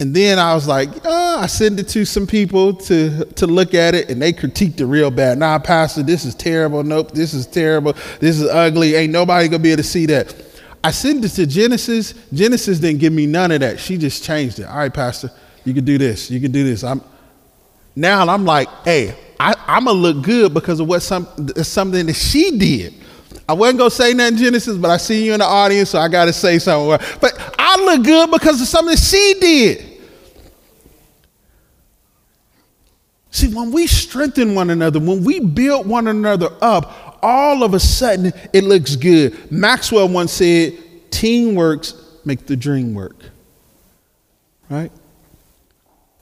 and 0.00 0.14
then 0.14 0.40
I 0.40 0.54
was 0.54 0.66
like, 0.66 0.88
oh, 1.04 1.38
I 1.38 1.46
sent 1.46 1.78
it 1.78 1.88
to 1.90 2.04
some 2.04 2.26
people 2.26 2.74
to, 2.74 3.24
to 3.24 3.46
look 3.46 3.74
at 3.74 3.94
it, 3.94 4.10
and 4.10 4.20
they 4.20 4.32
critiqued 4.32 4.80
it 4.80 4.86
real 4.86 5.10
bad. 5.10 5.38
Nah, 5.38 5.60
Pastor, 5.60 6.02
this 6.02 6.24
is 6.24 6.34
terrible. 6.34 6.82
Nope, 6.82 7.12
this 7.12 7.32
is 7.32 7.46
terrible. 7.46 7.92
This 8.18 8.40
is 8.40 8.48
ugly. 8.48 8.96
Ain't 8.96 9.12
nobody 9.12 9.46
gonna 9.46 9.62
be 9.62 9.70
able 9.70 9.82
to 9.82 9.88
see 9.88 10.06
that. 10.06 10.34
I 10.82 10.90
sent 10.90 11.24
it 11.24 11.28
to 11.30 11.46
Genesis. 11.46 12.12
Genesis 12.32 12.80
didn't 12.80 12.98
give 12.98 13.12
me 13.12 13.26
none 13.26 13.52
of 13.52 13.60
that. 13.60 13.78
She 13.78 13.96
just 13.96 14.24
changed 14.24 14.58
it. 14.58 14.64
All 14.64 14.78
right, 14.78 14.92
Pastor, 14.92 15.30
you 15.64 15.72
can 15.72 15.84
do 15.84 15.96
this. 15.96 16.28
You 16.28 16.40
can 16.40 16.50
do 16.50 16.64
this. 16.64 16.82
I'm 16.82 17.00
now 17.96 18.26
I'm 18.26 18.44
like, 18.44 18.68
hey, 18.84 19.16
I, 19.38 19.54
am 19.68 19.84
gonna 19.84 19.98
look 19.98 20.22
good 20.22 20.54
because 20.54 20.80
of 20.80 20.88
what 20.88 21.00
some 21.00 21.26
something 21.62 22.06
that 22.06 22.14
she 22.14 22.58
did. 22.58 22.94
I 23.48 23.52
wasn't 23.52 23.78
gonna 23.78 23.90
say 23.90 24.14
nothing 24.14 24.38
Genesis, 24.38 24.76
but 24.76 24.90
I 24.90 24.96
see 24.96 25.26
you 25.26 25.34
in 25.34 25.40
the 25.40 25.44
audience, 25.44 25.90
so 25.90 25.98
I 25.98 26.08
gotta 26.08 26.32
say 26.32 26.58
something. 26.58 27.06
But 27.20 27.54
I 27.58 27.76
look 27.84 28.04
good 28.04 28.30
because 28.30 28.60
of 28.60 28.66
something 28.66 28.96
she 28.96 29.34
did. 29.40 29.90
See, 33.30 33.52
when 33.52 33.72
we 33.72 33.88
strengthen 33.88 34.54
one 34.54 34.70
another, 34.70 35.00
when 35.00 35.24
we 35.24 35.40
build 35.40 35.88
one 35.88 36.06
another 36.06 36.50
up, 36.62 37.18
all 37.20 37.64
of 37.64 37.74
a 37.74 37.80
sudden 37.80 38.32
it 38.52 38.62
looks 38.62 38.94
good. 38.94 39.50
Maxwell 39.50 40.08
once 40.08 40.32
said, 40.32 40.78
teamwork 41.10 41.84
make 42.24 42.46
the 42.46 42.56
dream 42.56 42.94
work. 42.94 43.16
Right? 44.70 44.92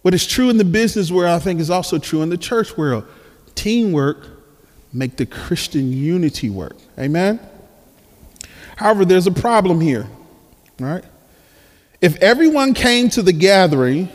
What 0.02 0.14
is 0.14 0.26
true 0.26 0.50
in 0.50 0.56
the 0.56 0.64
business 0.64 1.11
world, 1.11 1.30
I 1.30 1.38
think, 1.38 1.61
is 1.61 1.71
also 1.71 1.99
true 1.99 2.23
in 2.23 2.28
the 2.28 2.37
church 2.37 2.76
world. 2.76 3.04
Teamwork 3.54 4.26
make 4.92 5.16
the 5.16 5.26
Christian 5.26 5.92
unity 5.92 6.50
work. 6.50 6.76
Amen? 6.99 7.40
However, 8.76 9.04
there's 9.04 9.26
a 9.26 9.32
problem 9.32 9.80
here, 9.80 10.09
right? 10.78 11.04
If 12.00 12.16
everyone 12.16 12.75
came 12.75 13.09
to 13.11 13.23
the 13.23 13.32
gathering 13.32 14.09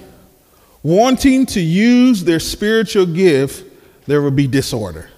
wanting 0.84 1.46
to 1.48 1.62
use 1.62 2.24
their 2.24 2.40
spiritual 2.40 3.06
gift, 3.06 3.64
there 4.08 4.22
would 4.22 4.36
be 4.36 4.48
disorder, 4.48 5.10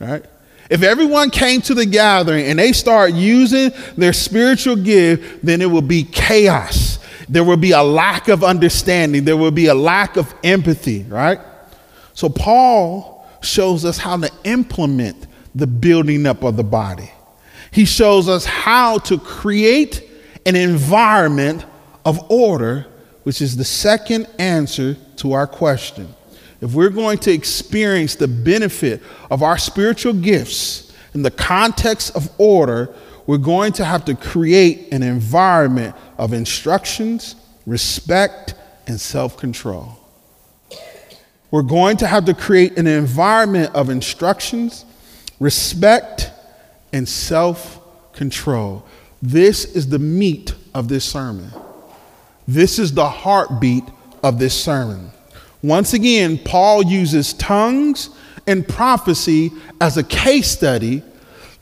right? 0.00 0.24
If 0.68 0.82
everyone 0.82 1.30
came 1.30 1.60
to 1.62 1.74
the 1.74 1.86
gathering 1.86 2.46
and 2.46 2.58
they 2.58 2.72
start 2.72 3.12
using 3.12 3.70
their 3.96 4.12
spiritual 4.12 4.76
gift, 4.76 5.44
then 5.44 5.62
it 5.62 5.66
will 5.66 5.82
be 5.82 6.02
chaos. 6.02 6.98
There 7.28 7.44
will 7.44 7.56
be 7.56 7.72
a 7.72 7.82
lack 7.82 8.28
of 8.28 8.44
understanding. 8.44 9.24
There 9.24 9.36
will 9.36 9.50
be 9.50 9.66
a 9.66 9.74
lack 9.74 10.16
of 10.16 10.32
empathy, 10.44 11.02
right? 11.04 11.40
So 12.14 12.28
Paul 12.28 13.26
shows 13.42 13.84
us 13.84 13.98
how 13.98 14.16
to 14.16 14.30
implement 14.44 15.26
the 15.54 15.66
building 15.66 16.26
up 16.26 16.42
of 16.42 16.56
the 16.56 16.64
body. 16.64 17.10
He 17.70 17.84
shows 17.84 18.28
us 18.28 18.44
how 18.44 18.98
to 18.98 19.18
create 19.18 20.08
an 20.44 20.54
environment 20.54 21.64
of 22.04 22.30
order, 22.30 22.86
which 23.24 23.42
is 23.42 23.56
the 23.56 23.64
second 23.64 24.28
answer 24.38 24.96
to 25.16 25.32
our 25.32 25.46
question. 25.46 26.14
If 26.60 26.72
we're 26.72 26.90
going 26.90 27.18
to 27.18 27.32
experience 27.32 28.14
the 28.14 28.28
benefit 28.28 29.02
of 29.30 29.42
our 29.42 29.58
spiritual 29.58 30.14
gifts 30.14 30.92
in 31.14 31.22
the 31.22 31.30
context 31.30 32.14
of 32.16 32.30
order, 32.38 32.94
we're 33.26 33.38
going 33.38 33.72
to 33.72 33.84
have 33.84 34.04
to 34.06 34.14
create 34.14 34.92
an 34.92 35.02
environment 35.02 35.94
of 36.18 36.32
instructions, 36.32 37.36
respect, 37.66 38.54
and 38.86 39.00
self 39.00 39.36
control. 39.36 39.98
We're 41.50 41.62
going 41.62 41.96
to 41.98 42.06
have 42.06 42.24
to 42.26 42.34
create 42.34 42.78
an 42.78 42.86
environment 42.86 43.74
of 43.74 43.88
instructions, 43.88 44.84
respect, 45.38 46.30
and 46.92 47.08
self 47.08 47.80
control. 48.12 48.84
This 49.22 49.64
is 49.64 49.88
the 49.88 49.98
meat 49.98 50.54
of 50.74 50.88
this 50.88 51.04
sermon. 51.04 51.50
This 52.48 52.78
is 52.78 52.92
the 52.92 53.08
heartbeat 53.08 53.84
of 54.22 54.38
this 54.38 54.60
sermon. 54.60 55.10
Once 55.62 55.94
again, 55.94 56.38
Paul 56.38 56.84
uses 56.84 57.32
tongues 57.34 58.10
and 58.46 58.66
prophecy 58.66 59.50
as 59.80 59.96
a 59.96 60.04
case 60.04 60.50
study, 60.50 61.02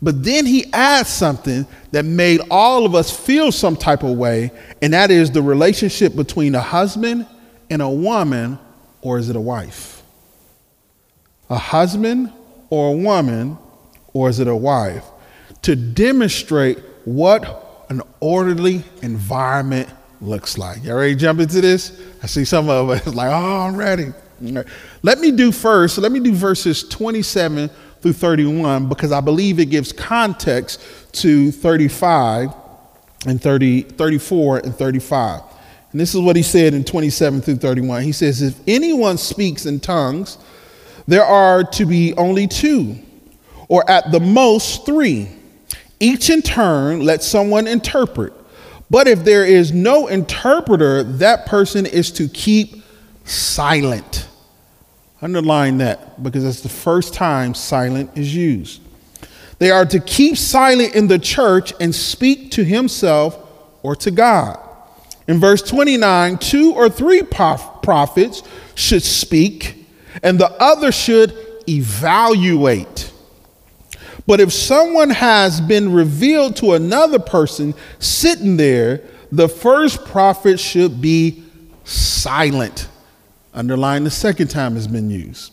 but 0.04 0.22
then 0.22 0.44
he 0.44 0.70
adds 0.70 1.08
something 1.08 1.66
that 1.92 2.04
made 2.04 2.42
all 2.50 2.84
of 2.84 2.94
us 2.94 3.10
feel 3.10 3.50
some 3.50 3.74
type 3.74 4.02
of 4.02 4.18
way, 4.18 4.50
and 4.82 4.92
that 4.92 5.10
is 5.10 5.30
the 5.30 5.40
relationship 5.40 6.14
between 6.14 6.54
a 6.54 6.60
husband 6.60 7.26
and 7.70 7.80
a 7.80 7.88
woman, 7.88 8.58
or 9.00 9.18
is 9.18 9.30
it 9.30 9.36
a 9.36 9.40
wife? 9.40 10.02
A 11.48 11.56
husband 11.56 12.30
or 12.68 12.92
a 12.92 12.96
woman, 12.96 13.56
or 14.12 14.28
is 14.28 14.40
it 14.40 14.46
a 14.46 14.54
wife? 14.54 15.06
To 15.62 15.74
demonstrate 15.74 16.78
what 17.06 17.86
an 17.88 18.02
orderly 18.20 18.84
environment 19.00 19.88
looks 20.20 20.58
like. 20.58 20.84
Y'all 20.84 20.96
ready 20.96 21.14
to 21.14 21.18
jump 21.18 21.40
into 21.40 21.62
this? 21.62 21.98
I 22.22 22.26
see 22.26 22.44
some 22.44 22.68
of 22.68 22.90
us 22.90 23.06
like, 23.14 23.30
oh, 23.30 23.60
I'm 23.60 23.74
ready. 23.74 24.12
Let 25.02 25.18
me 25.18 25.30
do 25.30 25.50
first, 25.50 25.96
let 25.96 26.12
me 26.12 26.20
do 26.20 26.34
verses 26.34 26.86
27 26.86 27.70
through 28.04 28.12
31 28.12 28.86
because 28.86 29.12
I 29.12 29.22
believe 29.22 29.58
it 29.58 29.70
gives 29.70 29.90
context 29.90 30.78
to 31.12 31.50
35 31.50 32.50
and 33.26 33.40
30, 33.40 33.80
34 33.80 34.58
and 34.58 34.74
35. 34.76 35.40
And 35.90 35.98
this 35.98 36.14
is 36.14 36.20
what 36.20 36.36
he 36.36 36.42
said 36.42 36.74
in 36.74 36.84
27 36.84 37.40
through 37.40 37.56
31. 37.56 38.02
He 38.02 38.12
says, 38.12 38.42
If 38.42 38.60
anyone 38.66 39.16
speaks 39.16 39.64
in 39.64 39.80
tongues, 39.80 40.36
there 41.08 41.24
are 41.24 41.64
to 41.64 41.86
be 41.86 42.12
only 42.18 42.46
two, 42.46 42.98
or 43.68 43.88
at 43.90 44.12
the 44.12 44.20
most 44.20 44.84
three. 44.84 45.30
Each 45.98 46.28
in 46.28 46.42
turn 46.42 47.06
let 47.06 47.22
someone 47.22 47.66
interpret. 47.66 48.34
But 48.90 49.08
if 49.08 49.24
there 49.24 49.46
is 49.46 49.72
no 49.72 50.08
interpreter, 50.08 51.04
that 51.04 51.46
person 51.46 51.86
is 51.86 52.10
to 52.12 52.28
keep 52.28 52.84
silent. 53.24 54.28
Underline 55.24 55.78
that 55.78 56.22
because 56.22 56.44
that's 56.44 56.60
the 56.60 56.68
first 56.68 57.14
time 57.14 57.54
silent 57.54 58.10
is 58.14 58.36
used. 58.36 58.82
They 59.58 59.70
are 59.70 59.86
to 59.86 59.98
keep 59.98 60.36
silent 60.36 60.94
in 60.94 61.08
the 61.08 61.18
church 61.18 61.72
and 61.80 61.94
speak 61.94 62.50
to 62.52 62.62
himself 62.62 63.38
or 63.82 63.96
to 63.96 64.10
God. 64.10 64.60
In 65.26 65.40
verse 65.40 65.62
29, 65.62 66.36
two 66.36 66.74
or 66.74 66.90
three 66.90 67.22
prophets 67.22 68.42
should 68.74 69.02
speak, 69.02 69.86
and 70.22 70.38
the 70.38 70.50
other 70.62 70.92
should 70.92 71.34
evaluate. 71.66 73.10
But 74.26 74.40
if 74.40 74.52
someone 74.52 75.08
has 75.08 75.58
been 75.58 75.94
revealed 75.94 76.56
to 76.56 76.74
another 76.74 77.18
person 77.18 77.72
sitting 77.98 78.58
there, 78.58 79.00
the 79.32 79.48
first 79.48 80.04
prophet 80.04 80.60
should 80.60 81.00
be 81.00 81.44
silent. 81.84 82.88
Underline 83.54 84.04
the 84.04 84.10
second 84.10 84.48
time 84.48 84.74
has 84.74 84.86
been 84.88 85.10
used. 85.10 85.52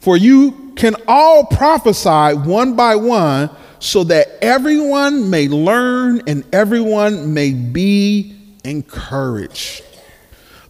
For 0.00 0.16
you 0.16 0.72
can 0.74 0.96
all 1.06 1.44
prophesy 1.44 2.36
one 2.36 2.74
by 2.74 2.96
one, 2.96 3.50
so 3.78 4.04
that 4.04 4.28
everyone 4.40 5.28
may 5.28 5.48
learn 5.48 6.22
and 6.26 6.44
everyone 6.52 7.34
may 7.34 7.52
be 7.52 8.36
encouraged. 8.64 9.84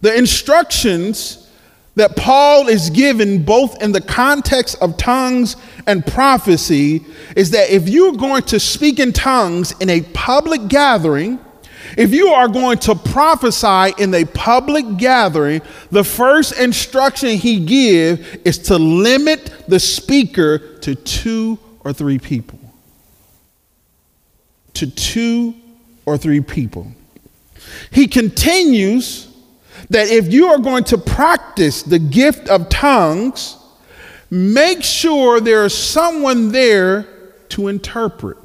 The 0.00 0.16
instructions 0.16 1.50
that 1.94 2.16
Paul 2.16 2.68
is 2.68 2.88
given 2.90 3.44
both 3.44 3.82
in 3.82 3.92
the 3.92 4.00
context 4.00 4.76
of 4.80 4.96
tongues 4.96 5.56
and 5.86 6.06
prophecy 6.06 7.04
is 7.36 7.50
that 7.50 7.70
if 7.70 7.88
you're 7.88 8.12
going 8.12 8.44
to 8.44 8.58
speak 8.58 8.98
in 8.98 9.12
tongues 9.12 9.74
in 9.78 9.90
a 9.90 10.00
public 10.14 10.68
gathering, 10.68 11.38
if 11.96 12.12
you 12.12 12.28
are 12.28 12.48
going 12.48 12.78
to 12.78 12.94
prophesy 12.94 13.94
in 14.02 14.14
a 14.14 14.24
public 14.24 14.96
gathering, 14.96 15.62
the 15.90 16.04
first 16.04 16.58
instruction 16.58 17.30
he 17.30 17.64
gives 17.64 18.26
is 18.44 18.58
to 18.58 18.78
limit 18.78 19.64
the 19.68 19.78
speaker 19.78 20.78
to 20.78 20.94
two 20.94 21.58
or 21.80 21.92
three 21.92 22.18
people. 22.18 22.58
To 24.74 24.90
two 24.90 25.54
or 26.06 26.16
three 26.16 26.40
people. 26.40 26.92
He 27.90 28.06
continues 28.06 29.28
that 29.90 30.08
if 30.08 30.32
you 30.32 30.46
are 30.46 30.58
going 30.58 30.84
to 30.84 30.98
practice 30.98 31.82
the 31.82 31.98
gift 31.98 32.48
of 32.48 32.68
tongues, 32.68 33.58
make 34.30 34.82
sure 34.82 35.40
there 35.40 35.64
is 35.64 35.76
someone 35.76 36.50
there 36.50 37.06
to 37.50 37.68
interpret. 37.68 38.41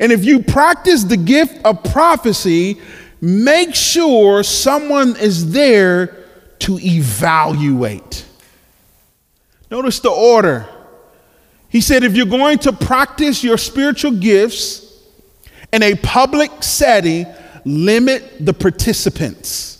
And 0.00 0.12
if 0.12 0.24
you 0.24 0.42
practice 0.42 1.04
the 1.04 1.16
gift 1.16 1.64
of 1.64 1.82
prophecy, 1.84 2.80
make 3.20 3.74
sure 3.74 4.42
someone 4.42 5.16
is 5.16 5.52
there 5.52 6.16
to 6.60 6.78
evaluate. 6.78 8.24
Notice 9.70 10.00
the 10.00 10.10
order. 10.10 10.68
He 11.68 11.80
said, 11.80 12.02
if 12.02 12.16
you're 12.16 12.26
going 12.26 12.58
to 12.58 12.72
practice 12.72 13.44
your 13.44 13.56
spiritual 13.56 14.12
gifts 14.12 14.86
in 15.72 15.82
a 15.82 15.94
public 15.94 16.62
setting, 16.62 17.26
limit 17.64 18.44
the 18.44 18.52
participants. 18.52 19.79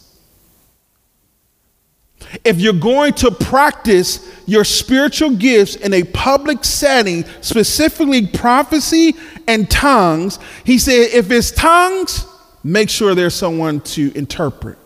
If 2.44 2.58
you're 2.58 2.72
going 2.72 3.12
to 3.14 3.30
practice 3.30 4.26
your 4.46 4.64
spiritual 4.64 5.36
gifts 5.36 5.76
in 5.76 5.92
a 5.92 6.04
public 6.04 6.64
setting, 6.64 7.24
specifically 7.42 8.26
prophecy 8.26 9.14
and 9.46 9.70
tongues, 9.70 10.38
he 10.64 10.78
said, 10.78 11.10
if 11.12 11.30
it's 11.30 11.50
tongues, 11.50 12.26
make 12.64 12.88
sure 12.88 13.14
there's 13.14 13.34
someone 13.34 13.80
to 13.80 14.16
interpret. 14.16 14.78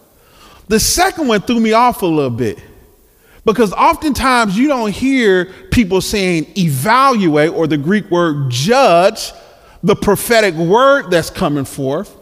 The 0.69 0.81
second 0.81 1.29
one 1.29 1.43
threw 1.43 1.61
me 1.61 1.73
off 1.73 2.03
a 2.03 2.07
little 2.07 2.31
bit 2.31 2.59
because 3.45 3.73
oftentimes 3.73 4.57
you 4.59 4.69
don't 4.69 4.91
hear 4.91 5.53
people 5.71 6.01
saying 6.01 6.47
evaluate 6.57 7.51
or 7.51 7.67
the 7.67 7.77
Greek 7.77 8.11
word 8.11 8.51
judge 8.51 9.33
the 9.83 9.95
prophetic 9.95 10.55
word 10.55 11.11
that's 11.11 11.29
coming 11.29 11.67
forth. 11.67 12.17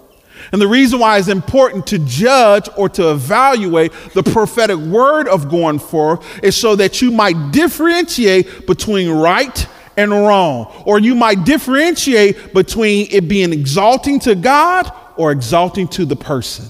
And 0.52 0.60
the 0.60 0.68
reason 0.68 0.98
why 0.98 1.16
it's 1.18 1.28
important 1.28 1.86
to 1.88 1.98
judge 1.98 2.68
or 2.76 2.90
to 2.90 3.10
evaluate 3.10 3.92
the 4.12 4.22
prophetic 4.22 4.76
word 4.76 5.26
of 5.26 5.48
going 5.48 5.78
forth 5.78 6.44
is 6.44 6.54
so 6.54 6.76
that 6.76 7.00
you 7.00 7.10
might 7.10 7.52
differentiate 7.52 8.66
between 8.66 9.10
right 9.10 9.66
and 9.96 10.10
wrong, 10.10 10.72
or 10.86 10.98
you 10.98 11.14
might 11.14 11.44
differentiate 11.44 12.52
between 12.52 13.08
it 13.10 13.28
being 13.28 13.52
exalting 13.52 14.20
to 14.20 14.34
God 14.34 14.92
or 15.16 15.32
exalting 15.32 15.88
to 15.88 16.04
the 16.04 16.16
person. 16.16 16.66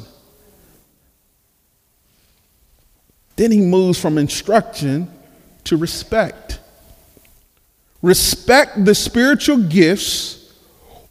Then 3.36 3.50
he 3.50 3.60
moves 3.60 4.00
from 4.00 4.18
instruction 4.18 5.10
to 5.64 5.76
respect. 5.76 6.60
Respect 8.00 8.84
the 8.84 8.94
spiritual 8.94 9.58
gifts 9.58 10.52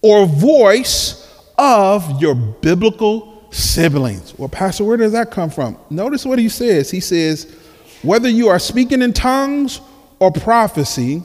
or 0.02 0.26
voice 0.26 1.21
of 1.58 2.22
your 2.22 2.36
biblical 2.36 3.48
siblings. 3.52 4.38
Well, 4.38 4.50
Pastor, 4.50 4.84
where 4.84 4.98
does 4.98 5.12
that 5.12 5.32
come 5.32 5.50
from? 5.50 5.78
Notice 5.90 6.26
what 6.26 6.40
he 6.40 6.50
says. 6.50 6.90
He 6.90 7.00
says, 7.00 7.54
whether 8.02 8.30
you 8.30 8.48
are 8.48 8.60
speaking 8.60 9.02
in 9.02 9.14
tongues 9.14 9.82
or 10.20 10.32
prophecy, 10.32 11.24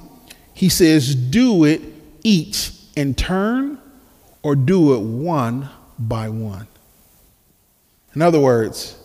he 0.53 0.69
says, 0.69 1.15
do 1.15 1.65
it 1.65 1.81
each 2.23 2.73
in 2.97 3.15
turn 3.15 3.79
or 4.43 4.57
do 4.57 4.95
it 4.95 5.01
one 5.01 5.69
by 5.99 6.29
one. 6.29 6.67
In 8.15 8.23
other 8.23 8.41
words, 8.41 8.99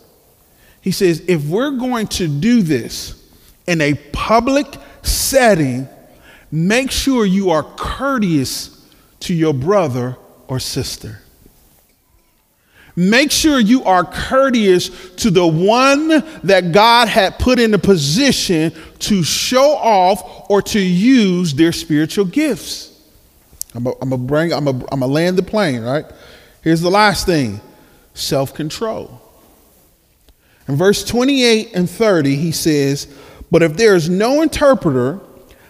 he 0.81 0.91
says, 0.91 1.23
if 1.27 1.45
we're 1.45 1.71
going 1.71 2.07
to 2.07 2.27
do 2.27 2.62
this 2.62 3.29
in 3.67 3.81
a 3.81 3.93
public 4.12 4.65
setting, 5.03 5.88
make 6.51 6.91
sure 6.91 7.25
you 7.25 7.51
are 7.51 7.63
courteous 7.63 8.86
to 9.19 9.34
your 9.34 9.53
brother 9.53 10.17
or 10.51 10.59
sister. 10.59 11.21
Make 12.93 13.31
sure 13.31 13.57
you 13.57 13.85
are 13.85 14.03
courteous 14.03 14.89
to 15.15 15.31
the 15.31 15.47
one 15.47 16.09
that 16.43 16.73
God 16.73 17.07
had 17.07 17.39
put 17.39 17.57
in 17.57 17.73
a 17.73 17.77
position 17.77 18.73
to 18.99 19.23
show 19.23 19.71
off 19.71 20.49
or 20.49 20.61
to 20.63 20.79
use 20.79 21.53
their 21.53 21.71
spiritual 21.71 22.25
gifts. 22.25 22.91
I'm 23.73 23.85
gonna 23.85 24.17
bring, 24.17 24.51
I'm 24.51 24.65
gonna 24.65 25.07
land 25.07 25.37
the 25.37 25.43
plane, 25.43 25.83
right? 25.83 26.03
Here's 26.63 26.81
the 26.81 26.91
last 26.91 27.25
thing 27.25 27.61
self 28.13 28.53
control. 28.53 29.21
In 30.67 30.75
verse 30.75 31.05
28 31.05 31.71
and 31.75 31.89
30, 31.89 32.35
he 32.35 32.51
says, 32.51 33.07
But 33.49 33.63
if 33.63 33.77
there 33.77 33.95
is 33.95 34.09
no 34.09 34.41
interpreter, 34.41 35.21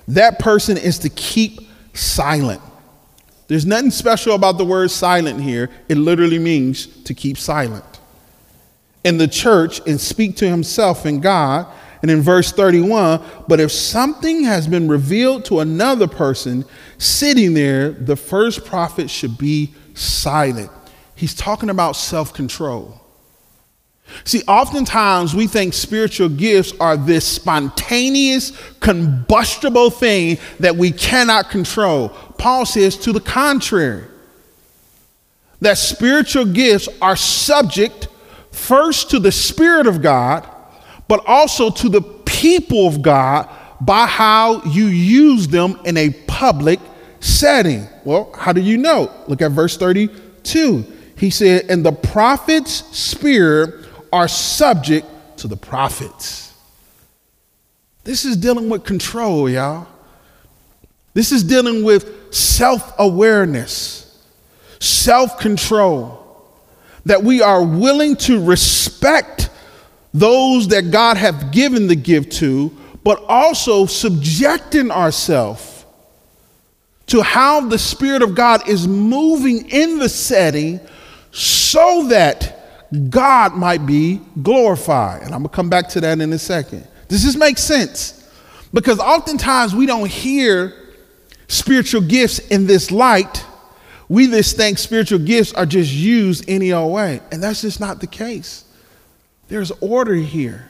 that 0.07 0.39
person 0.39 0.75
is 0.75 0.97
to 0.99 1.09
keep 1.09 1.59
silent. 1.93 2.63
There's 3.51 3.65
nothing 3.65 3.91
special 3.91 4.33
about 4.33 4.57
the 4.57 4.63
word 4.63 4.91
silent 4.91 5.41
here. 5.41 5.69
It 5.89 5.97
literally 5.97 6.39
means 6.39 6.87
to 7.03 7.13
keep 7.13 7.37
silent. 7.37 7.83
In 9.03 9.17
the 9.17 9.27
church 9.27 9.81
and 9.85 9.99
speak 9.99 10.37
to 10.37 10.47
himself 10.47 11.03
and 11.03 11.21
God. 11.21 11.67
And 12.01 12.09
in 12.09 12.21
verse 12.21 12.53
31, 12.53 13.21
but 13.49 13.59
if 13.59 13.69
something 13.69 14.45
has 14.45 14.69
been 14.69 14.87
revealed 14.87 15.43
to 15.45 15.59
another 15.59 16.07
person 16.07 16.63
sitting 16.97 17.53
there, 17.53 17.91
the 17.91 18.15
first 18.15 18.63
prophet 18.63 19.09
should 19.09 19.37
be 19.37 19.73
silent. 19.95 20.71
He's 21.15 21.35
talking 21.35 21.69
about 21.69 21.97
self 21.97 22.33
control. 22.33 23.00
See, 24.23 24.43
oftentimes 24.47 25.35
we 25.35 25.47
think 25.47 25.73
spiritual 25.73 26.29
gifts 26.29 26.73
are 26.79 26.97
this 26.97 27.25
spontaneous, 27.25 28.51
combustible 28.79 29.89
thing 29.89 30.37
that 30.59 30.75
we 30.75 30.91
cannot 30.91 31.49
control. 31.49 32.09
Paul 32.37 32.65
says 32.65 32.97
to 32.97 33.11
the 33.11 33.19
contrary, 33.19 34.05
that 35.61 35.77
spiritual 35.77 36.45
gifts 36.45 36.89
are 37.01 37.15
subject 37.15 38.07
first 38.51 39.11
to 39.11 39.19
the 39.19 39.31
Spirit 39.31 39.87
of 39.87 40.01
God, 40.01 40.47
but 41.07 41.23
also 41.25 41.69
to 41.69 41.89
the 41.89 42.01
people 42.01 42.87
of 42.87 43.01
God 43.01 43.47
by 43.79 44.05
how 44.05 44.63
you 44.63 44.85
use 44.85 45.47
them 45.47 45.79
in 45.85 45.97
a 45.97 46.09
public 46.27 46.79
setting. 47.19 47.87
Well, 48.03 48.31
how 48.35 48.53
do 48.53 48.61
you 48.61 48.77
know? 48.77 49.11
Look 49.27 49.41
at 49.41 49.51
verse 49.51 49.77
32. 49.77 50.85
He 51.15 51.29
said, 51.29 51.69
And 51.69 51.85
the 51.85 51.91
prophet's 51.91 52.71
spirit 52.97 53.80
are 54.11 54.27
subject 54.27 55.07
to 55.37 55.47
the 55.47 55.57
prophets. 55.57 56.53
This 58.03 58.25
is 58.25 58.37
dealing 58.37 58.69
with 58.69 58.83
control, 58.83 59.49
y'all. 59.49 59.87
This 61.13 61.31
is 61.31 61.43
dealing 61.43 61.83
with 61.83 62.33
self 62.33 62.93
awareness, 62.97 64.25
self 64.79 65.39
control, 65.39 66.47
that 67.05 67.23
we 67.23 67.41
are 67.41 67.63
willing 67.63 68.15
to 68.17 68.43
respect 68.43 69.49
those 70.13 70.69
that 70.69 70.91
God 70.91 71.17
have 71.17 71.51
given 71.51 71.87
the 71.87 71.95
gift 71.95 72.33
to, 72.33 72.75
but 73.03 73.23
also 73.27 73.85
subjecting 73.85 74.91
ourselves 74.91 75.85
to 77.07 77.21
how 77.21 77.61
the 77.61 77.77
Spirit 77.77 78.21
of 78.21 78.35
God 78.35 78.67
is 78.69 78.87
moving 78.87 79.69
in 79.69 79.99
the 79.99 80.07
setting 80.07 80.79
so 81.31 82.07
that 82.07 82.60
God 83.09 83.53
might 83.55 83.85
be 83.85 84.21
glorified. 84.41 85.21
And 85.23 85.33
I'm 85.33 85.41
going 85.41 85.49
to 85.49 85.55
come 85.55 85.69
back 85.69 85.87
to 85.89 86.01
that 86.01 86.19
in 86.19 86.33
a 86.33 86.39
second. 86.39 86.87
Does 87.07 87.23
this 87.23 87.35
make 87.35 87.57
sense? 87.57 88.29
Because 88.73 88.99
oftentimes 88.99 89.75
we 89.75 89.85
don't 89.85 90.09
hear 90.09 90.73
spiritual 91.47 92.01
gifts 92.01 92.39
in 92.39 92.67
this 92.67 92.91
light. 92.91 93.45
We 94.09 94.27
just 94.27 94.57
think 94.57 94.77
spiritual 94.77 95.19
gifts 95.19 95.53
are 95.53 95.65
just 95.65 95.91
used 95.91 96.45
any 96.49 96.73
old 96.73 96.93
way. 96.93 97.21
And 97.31 97.41
that's 97.41 97.61
just 97.61 97.79
not 97.79 98.01
the 98.01 98.07
case. 98.07 98.65
There's 99.47 99.71
order 99.81 100.15
here. 100.15 100.69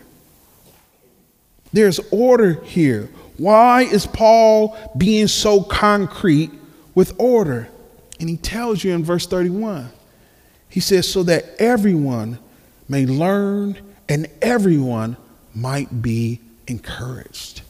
There's 1.73 1.99
order 2.11 2.61
here. 2.63 3.09
Why 3.37 3.83
is 3.83 4.05
Paul 4.05 4.77
being 4.97 5.27
so 5.27 5.63
concrete 5.63 6.51
with 6.93 7.13
order? 7.17 7.69
And 8.19 8.29
he 8.29 8.37
tells 8.37 8.83
you 8.83 8.93
in 8.93 9.03
verse 9.03 9.25
31 9.25 9.89
he 10.71 10.79
says, 10.79 11.07
so 11.07 11.21
that 11.23 11.45
everyone 11.59 12.39
may 12.87 13.05
learn 13.05 13.77
and 14.09 14.27
everyone 14.41 15.17
might 15.53 16.01
be 16.01 16.39
encouraged. 16.65 17.61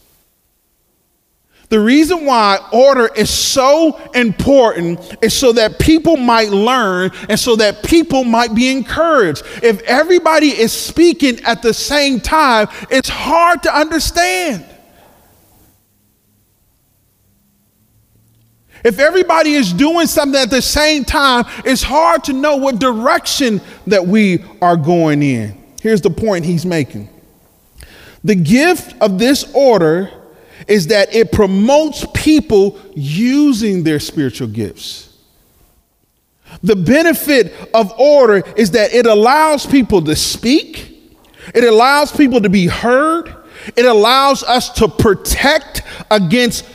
The 1.70 1.80
reason 1.80 2.26
why 2.26 2.60
order 2.74 3.10
is 3.16 3.30
so 3.30 3.98
important 4.14 5.00
is 5.22 5.34
so 5.34 5.54
that 5.54 5.80
people 5.80 6.18
might 6.18 6.50
learn 6.50 7.12
and 7.30 7.40
so 7.40 7.56
that 7.56 7.82
people 7.82 8.26
might 8.26 8.54
be 8.54 8.70
encouraged. 8.70 9.44
If 9.64 9.82
everybody 9.84 10.48
is 10.50 10.74
speaking 10.74 11.40
at 11.46 11.62
the 11.62 11.74
same 11.74 12.20
time, 12.20 12.68
it's 12.90 13.08
hard 13.08 13.64
to 13.64 13.76
understand. 13.76 14.66
If 18.84 19.00
everybody 19.00 19.54
is 19.54 19.74
doing 19.74 20.08
something 20.08 20.40
at 20.40 20.50
the 20.50 20.62
same 20.62 21.06
time, 21.06 21.46
it's 21.66 21.84
hard 21.84 22.24
to 22.26 22.34
know 22.34 22.58
what 22.58 22.80
direction 22.80 23.62
that 23.88 24.06
we 24.06 24.44
are 24.62 24.78
going 24.78 25.22
in. 25.22 25.62
Here's 25.82 26.02
the 26.02 26.10
point 26.10 26.46
he's 26.46 26.66
making 26.66 27.10
the 28.24 28.36
gift 28.36 28.96
of 29.02 29.18
this 29.18 29.52
order 29.54 30.12
is 30.68 30.88
that 30.88 31.14
it 31.14 31.32
promotes 31.32 32.06
people 32.14 32.80
using 32.94 33.84
their 33.84 34.00
spiritual 34.00 34.48
gifts. 34.48 35.18
The 36.62 36.76
benefit 36.76 37.54
of 37.74 37.92
order 38.00 38.44
is 38.56 38.72
that 38.72 38.94
it 38.94 39.06
allows 39.06 39.66
people 39.66 40.04
to 40.04 40.16
speak, 40.16 41.14
it 41.56 41.64
allows 41.64 42.16
people 42.16 42.42
to 42.42 42.50
be 42.50 42.68
heard, 42.68 43.36
it 43.76 43.86
allows 43.86 44.44
us 44.44 44.70
to 44.74 44.88
protect 44.88 45.82
against 46.12 46.66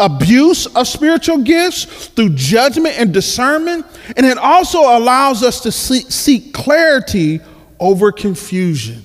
abuse 0.00 0.66
of 0.66 0.88
spiritual 0.88 1.38
gifts 1.38 2.08
through 2.08 2.30
judgment 2.30 2.98
and 2.98 3.12
discernment. 3.12 3.86
And 4.16 4.26
it 4.26 4.38
also 4.38 4.80
allows 4.80 5.42
us 5.42 5.60
to 5.60 5.72
seek, 5.72 6.10
seek 6.10 6.52
clarity 6.52 7.40
over 7.78 8.10
confusion. 8.10 9.04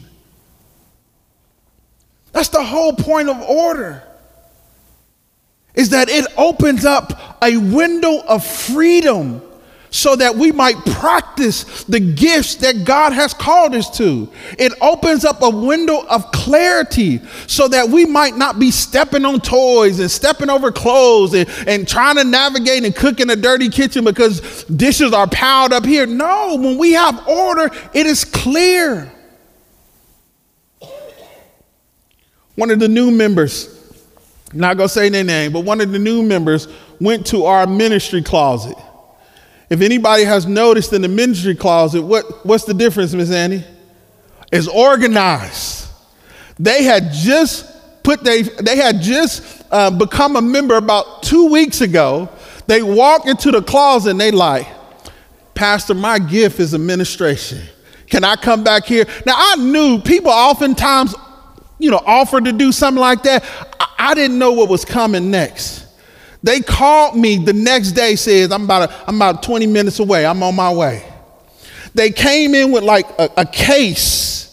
That's 2.32 2.50
the 2.50 2.64
whole 2.64 2.94
point 2.94 3.30
of 3.30 3.40
order. 3.42 4.04
Is 5.76 5.90
that 5.90 6.10
it 6.10 6.26
opens 6.38 6.86
up 6.86 7.38
a 7.42 7.58
window 7.58 8.20
of 8.20 8.46
freedom 8.46 9.42
so 9.94 10.16
that 10.16 10.36
we 10.36 10.52
might 10.52 10.76
practice 10.86 11.84
the 11.84 12.00
gifts 12.00 12.56
that 12.56 12.84
God 12.84 13.14
has 13.14 13.32
called 13.32 13.76
us 13.76 13.96
to. 13.98 14.28
It 14.58 14.74
opens 14.82 15.24
up 15.24 15.44
a 15.44 15.50
window 15.52 16.04
of 16.08 16.32
clarity 16.32 17.22
so 17.46 17.68
that 17.68 17.88
we 17.88 18.04
might 18.04 18.36
not 18.36 18.58
be 18.58 18.72
stepping 18.72 19.24
on 19.24 19.40
toys 19.40 20.00
and 20.00 20.10
stepping 20.10 20.50
over 20.50 20.72
clothes 20.72 21.36
and, 21.36 21.48
and 21.68 21.88
trying 21.88 22.16
to 22.16 22.24
navigate 22.24 22.84
and 22.84 22.96
cook 22.96 23.20
in 23.20 23.30
a 23.30 23.36
dirty 23.36 23.70
kitchen 23.70 24.04
because 24.04 24.64
dishes 24.64 25.14
are 25.14 25.28
piled 25.28 25.72
up 25.74 25.86
here. 25.86 26.08
No, 26.08 26.56
when 26.56 26.80
we 26.80 26.94
have 26.94 27.28
order, 27.28 27.70
it 27.94 28.08
is 28.08 28.26
clear. 28.26 29.12
One 32.56 32.72
of 32.72 32.80
the 32.80 32.88
new 32.88 33.12
members, 33.12 33.96
not 34.54 34.76
gonna 34.78 34.90
say 34.90 35.10
their 35.10 35.24
name, 35.24 35.54
but 35.54 35.66
one 35.66 35.82
of 35.82 35.92
the 35.92 36.00
new 36.00 36.24
members 36.24 36.68
went 37.00 37.28
to 37.28 37.46
our 37.46 37.68
ministry 37.68 38.24
closet 38.24 38.76
if 39.69 39.82
anybody 39.82 40.23
has 40.23 40.45
noticed 40.45 40.93
in 40.93 41.02
the 41.02 41.08
ministry 41.08 41.56
closet, 41.56 42.02
what, 42.02 42.45
what's 42.45 42.65
the 42.65 42.73
difference, 42.73 43.13
Miss 43.13 43.32
Annie? 43.32 43.63
It's 44.52 44.67
organized. 44.67 45.88
They 46.60 46.84
had 46.84 47.12
just 47.12 47.73
put 48.04 48.23
they 48.23 48.43
they 48.43 48.76
had 48.76 49.02
just 49.02 49.63
uh, 49.71 49.89
become 49.89 50.36
a 50.36 50.41
member 50.41 50.76
about 50.76 51.23
two 51.23 51.49
weeks 51.49 51.82
ago. 51.82 52.30
They 52.67 52.84
walk 52.84 53.26
into 53.26 53.52
the 53.52 53.62
closet 53.62 54.12
and 54.12 54.21
they 54.21 54.32
like, 54.32 54.67
Pastor, 55.56 55.93
my 55.93 56.19
gift 56.19 56.60
is 56.60 56.73
administration. 56.76 57.62
Can 58.08 58.23
I 58.23 58.36
come 58.36 58.63
back 58.63 58.86
here? 58.86 59.06
Now 59.26 59.34
I 59.36 59.56
knew 59.56 59.99
people 59.99 60.32
oftentimes, 60.32 61.15
you 61.80 61.89
know, 61.89 62.02
offer 62.06 62.39
to 62.39 62.52
do 62.52 62.71
something 62.71 63.02
like 63.02 63.23
that. 63.23 63.43
I, 63.80 64.12
I 64.12 64.13
didn't 64.13 64.38
know 64.38 64.52
what 64.52 64.69
was 64.69 64.86
coming 64.86 65.32
next. 65.32 65.83
They 66.44 66.60
called 66.60 67.16
me 67.16 67.38
the 67.38 67.54
next 67.54 67.94
day, 67.94 68.18
says, 68.18 68.52
I'm 68.52 68.66
about, 68.66 68.92
a, 68.92 69.08
I'm 69.08 69.16
about 69.16 69.42
20 69.44 69.66
minutes 69.66 70.00
away. 70.00 70.26
I'm 70.26 70.44
on 70.44 70.56
my 70.56 70.72
way. 70.72 71.06
They 71.96 72.12
came 72.12 72.54
in 72.54 72.72
with 72.72 72.84
like 72.84 73.08
a, 73.18 73.30
a 73.38 73.46
case 73.46 74.44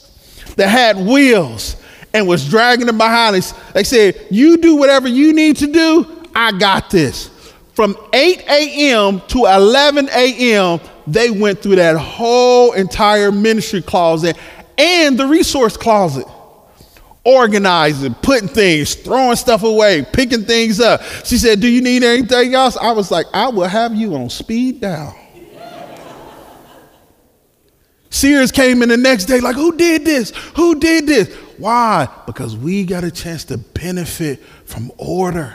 that 0.57 0.69
had 0.69 0.97
wheels 0.99 1.77
and 2.15 2.29
was 2.29 2.49
dragging 2.49 2.87
them 2.87 2.99
behind 2.99 3.37
us. 3.37 3.53
They 3.73 3.85
said, 3.85 4.27
You 4.31 4.57
do 4.59 4.77
whatever 4.77 5.09
you 5.09 5.33
need 5.33 5.57
to 5.57 5.67
do. 5.67 6.07
I 6.35 6.53
got 6.53 6.91
this. 6.91 7.29
From 7.75 7.97
8 8.13 8.41
a.m. 8.49 9.21
to 9.29 9.47
11 9.47 10.09
a.m., 10.11 10.81
they 11.07 11.31
went 11.31 11.61
through 11.61 11.77
that 11.77 11.97
whole 11.97 12.73
entire 12.73 13.33
ministry 13.33 13.83
closet 13.83 14.37
and 14.79 15.19
the 15.19 15.27
resource 15.27 15.77
closet 15.77 16.27
organizing, 17.25 18.15
putting 18.15 18.49
things, 18.49 18.95
throwing 18.95 19.37
stuff 19.37 19.63
away, 19.63 20.07
picking 20.13 20.45
things 20.45 20.81
up. 20.81 21.03
She 21.25 21.39
said, 21.39 21.61
Do 21.61 21.69
you 21.69 21.83
need 21.83 22.03
anything 22.03 22.55
else? 22.55 22.77
I 22.77 22.93
was 22.93 23.11
like, 23.11 23.27
I 23.33 23.49
will 23.49 23.69
have 23.69 23.95
you 23.95 24.15
on 24.15 24.31
speed 24.31 24.81
dial. 24.81 25.17
Sears 28.13 28.51
came 28.51 28.83
in 28.83 28.89
the 28.89 28.97
next 28.97 29.27
day, 29.27 29.39
like, 29.39 29.55
who 29.55 29.77
did 29.77 30.05
this? 30.05 30.31
Who 30.57 30.81
did 30.81 31.07
this? 31.07 31.33
Why? 31.59 32.09
Because 32.27 32.57
we 32.57 32.85
got 32.85 33.05
a 33.05 33.11
chance 33.11 33.45
to 33.45 33.59
benefit 33.59 34.43
from 34.65 34.91
order. 34.99 35.55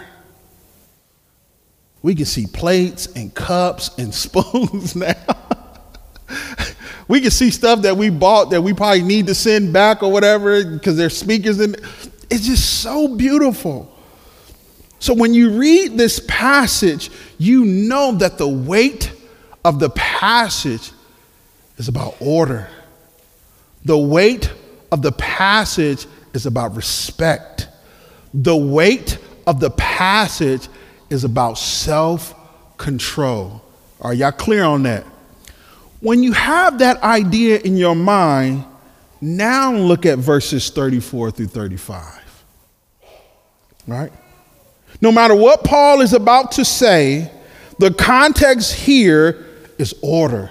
We 2.02 2.16
can 2.16 2.26
see 2.26 2.48
plates 2.48 3.08
and 3.08 3.34
cups 3.34 3.90
and 3.98 4.14
spoons 4.16 4.96
now. 4.96 5.16
We 7.08 7.22
can 7.22 7.32
see 7.32 7.52
stuff 7.52 7.82
that 7.84 7.96
we 7.98 8.10
bought 8.10 8.50
that 8.50 8.62
we 8.62 8.74
probably 8.74 9.04
need 9.04 9.28
to 9.28 9.36
send 9.36 9.72
back 9.72 10.02
or 10.02 10.12
whatever 10.12 10.64
because 10.64 10.98
there's 10.98 11.18
speakers 11.18 11.60
in 11.60 11.76
it's 12.30 12.48
just 12.48 12.82
so 12.82 13.16
beautiful. 13.16 13.92
So 15.00 15.14
when 15.14 15.34
you 15.34 15.52
read 15.52 15.98
this 15.98 16.20
passage, 16.28 17.12
you 17.38 17.66
know 17.66 18.14
that 18.14 18.38
the 18.38 18.48
weight 18.48 19.12
of 19.64 19.80
the 19.80 19.90
passage 19.92 20.92
is 21.78 21.88
about 21.88 22.16
order. 22.20 22.68
The 23.84 23.98
weight 23.98 24.52
of 24.92 25.02
the 25.02 25.12
passage 25.12 26.08
is 26.34 26.46
about 26.46 26.76
respect. 26.76 27.68
The 28.34 28.56
weight 28.56 29.20
of 29.46 29.60
the 29.60 29.70
passage 29.72 30.68
is 31.10 31.24
about 31.24 31.58
self 31.58 32.34
control. 32.78 33.62
Are 34.02 34.14
y'all 34.14 34.32
clear 34.32 34.64
on 34.64 34.84
that? 34.84 35.06
When 36.02 36.22
you 36.24 36.34
have 36.34 36.80
that 36.80 37.02
idea 37.04 37.60
in 37.60 37.78
your 37.78 37.96
mind, 37.96 38.66
now 39.22 39.74
look 39.74 40.06
at 40.06 40.20
verses 40.20 40.70
34 40.70 41.32
through 41.32 41.48
35. 41.48 42.44
Right? 43.88 44.12
No 45.02 45.12
matter 45.12 45.36
what 45.36 45.64
Paul 45.64 46.02
is 46.02 46.14
about 46.14 46.54
to 46.54 46.66
say, 46.66 47.32
the 47.80 47.94
context 47.94 48.74
here 48.74 49.46
is 49.78 49.94
order. 50.02 50.50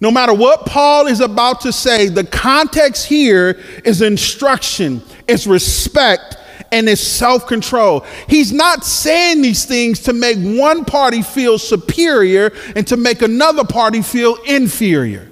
No 0.00 0.10
matter 0.10 0.34
what 0.34 0.66
Paul 0.66 1.06
is 1.06 1.20
about 1.20 1.60
to 1.60 1.72
say, 1.72 2.08
the 2.08 2.24
context 2.24 3.06
here 3.06 3.60
is 3.84 4.02
instruction, 4.02 5.00
it's 5.28 5.46
respect, 5.46 6.36
and 6.72 6.88
it's 6.88 7.02
self 7.02 7.46
control. 7.46 8.04
He's 8.28 8.52
not 8.52 8.84
saying 8.84 9.42
these 9.42 9.64
things 9.64 10.00
to 10.00 10.12
make 10.12 10.38
one 10.38 10.84
party 10.84 11.22
feel 11.22 11.58
superior 11.58 12.52
and 12.74 12.86
to 12.88 12.96
make 12.96 13.22
another 13.22 13.64
party 13.64 14.02
feel 14.02 14.36
inferior. 14.46 15.28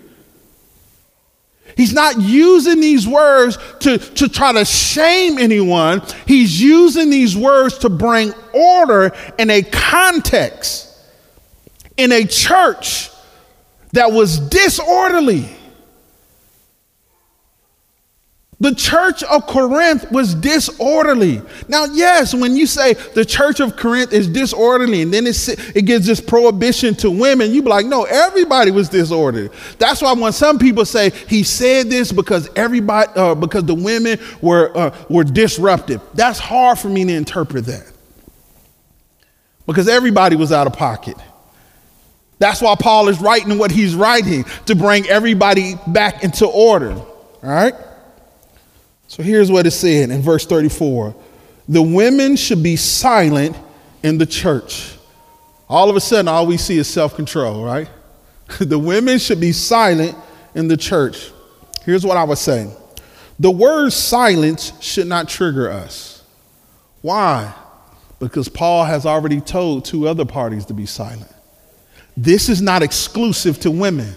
He's 1.77 1.95
not 1.95 2.21
using 2.21 2.81
these 2.81 3.09
words 3.09 3.57
to, 3.81 3.97
to 3.97 4.29
try 4.29 4.53
to 4.53 4.65
shame 4.67 5.39
anyone. 5.39 6.03
He's 6.27 6.61
using 6.61 7.09
these 7.09 7.35
words 7.37 7.79
to 7.79 7.89
bring 7.89 8.35
order 8.53 9.13
in 9.39 9.49
a 9.49 9.63
context, 9.63 10.89
in 11.97 12.13
a 12.13 12.25
church 12.25 13.11
that 13.93 14.13
was 14.13 14.39
disorderly. 14.41 15.49
The 18.61 18.75
church 18.75 19.23
of 19.23 19.47
Corinth 19.47 20.13
was 20.13 20.35
disorderly. 20.35 21.41
Now, 21.67 21.87
yes, 21.87 22.35
when 22.35 22.57
you 22.57 22.67
say 22.67 22.93
the 22.93 23.25
church 23.25 23.59
of 23.59 23.75
Corinth 23.75 24.13
is 24.13 24.29
disorderly 24.29 25.01
and 25.01 25.13
then 25.13 25.27
it 25.27 25.87
gives 25.87 26.07
this 26.07 26.21
prohibition 26.21 26.95
to 26.97 27.11
women, 27.11 27.53
you 27.53 27.63
be 27.63 27.71
like, 27.71 27.87
no, 27.87 28.05
everybody 28.05 28.71
was 28.71 28.91
disorderly. 28.91 29.49
That's 29.79 30.03
why 30.03 30.13
when 30.13 30.33
some 30.33 30.59
people 30.59 30.85
say 30.85 31.09
he 31.09 31.43
said 31.43 31.89
this 31.89 32.13
because 32.13 32.51
everybody, 32.55 33.11
uh, 33.17 33.35
because 33.35 33.65
the 33.65 33.75
women 33.75 34.19
were, 34.43 34.77
uh, 34.77 34.95
were 35.09 35.25
disruptive, 35.25 36.03
that's 36.13 36.39
hard 36.39 36.79
for 36.79 36.91
me 36.91 37.07
to 37.07 37.15
interpret 37.15 37.65
that. 37.65 37.91
Because 39.67 39.89
everybody 39.89 40.37
was 40.37 40.53
out 40.53 40.67
of 40.67 40.75
pocket. 40.75 41.17
That's 42.39 42.61
why 42.61 42.75
Paul 42.79 43.09
is 43.09 43.21
writing 43.23 43.57
what 43.57 43.71
he's 43.71 43.95
writing 43.95 44.45
to 44.67 44.75
bring 44.75 45.09
everybody 45.09 45.77
back 45.87 46.25
into 46.25 46.47
order. 46.47 46.93
All 46.93 47.39
right? 47.43 47.75
So 49.11 49.25
here's 49.25 49.51
what 49.51 49.67
it 49.67 49.73
said 49.73 50.11
in 50.11 50.23
verse 50.23 50.47
34 50.47 51.17
The 51.69 51.83
women 51.83 52.37
should 52.37 52.63
be 52.63 52.77
silent 52.77 53.57
in 54.05 54.19
the 54.19 54.25
church. 54.25 54.95
All 55.69 55.91
of 55.91 55.97
a 55.97 56.01
sudden, 56.01 56.29
all 56.29 56.47
we 56.47 56.57
see 56.57 56.79
is 56.79 56.87
self 56.87 57.17
control, 57.17 57.65
right? 57.65 57.89
the 58.61 58.79
women 58.79 59.19
should 59.19 59.41
be 59.41 59.51
silent 59.51 60.17
in 60.55 60.69
the 60.69 60.77
church. 60.77 61.33
Here's 61.85 62.07
what 62.07 62.17
I 62.17 62.23
was 62.23 62.39
saying 62.39 62.73
the 63.41 63.51
word 63.51 63.91
silence 63.91 64.73
should 64.81 65.09
not 65.09 65.29
trigger 65.29 65.69
us. 65.69 66.23
Why? 67.03 67.53
Because 68.21 68.49
Paul 68.49 68.85
has 68.85 69.07
already 69.07 69.41
told 69.41 69.87
two 69.87 70.07
other 70.07 70.25
parties 70.25 70.67
to 70.67 70.75
be 70.75 70.87
silent. 70.87 71.35
This 72.17 72.49
is 72.49 72.63
not 72.63 72.85
exclusive 72.85 73.59
to 73.61 73.73
women. 73.73 74.15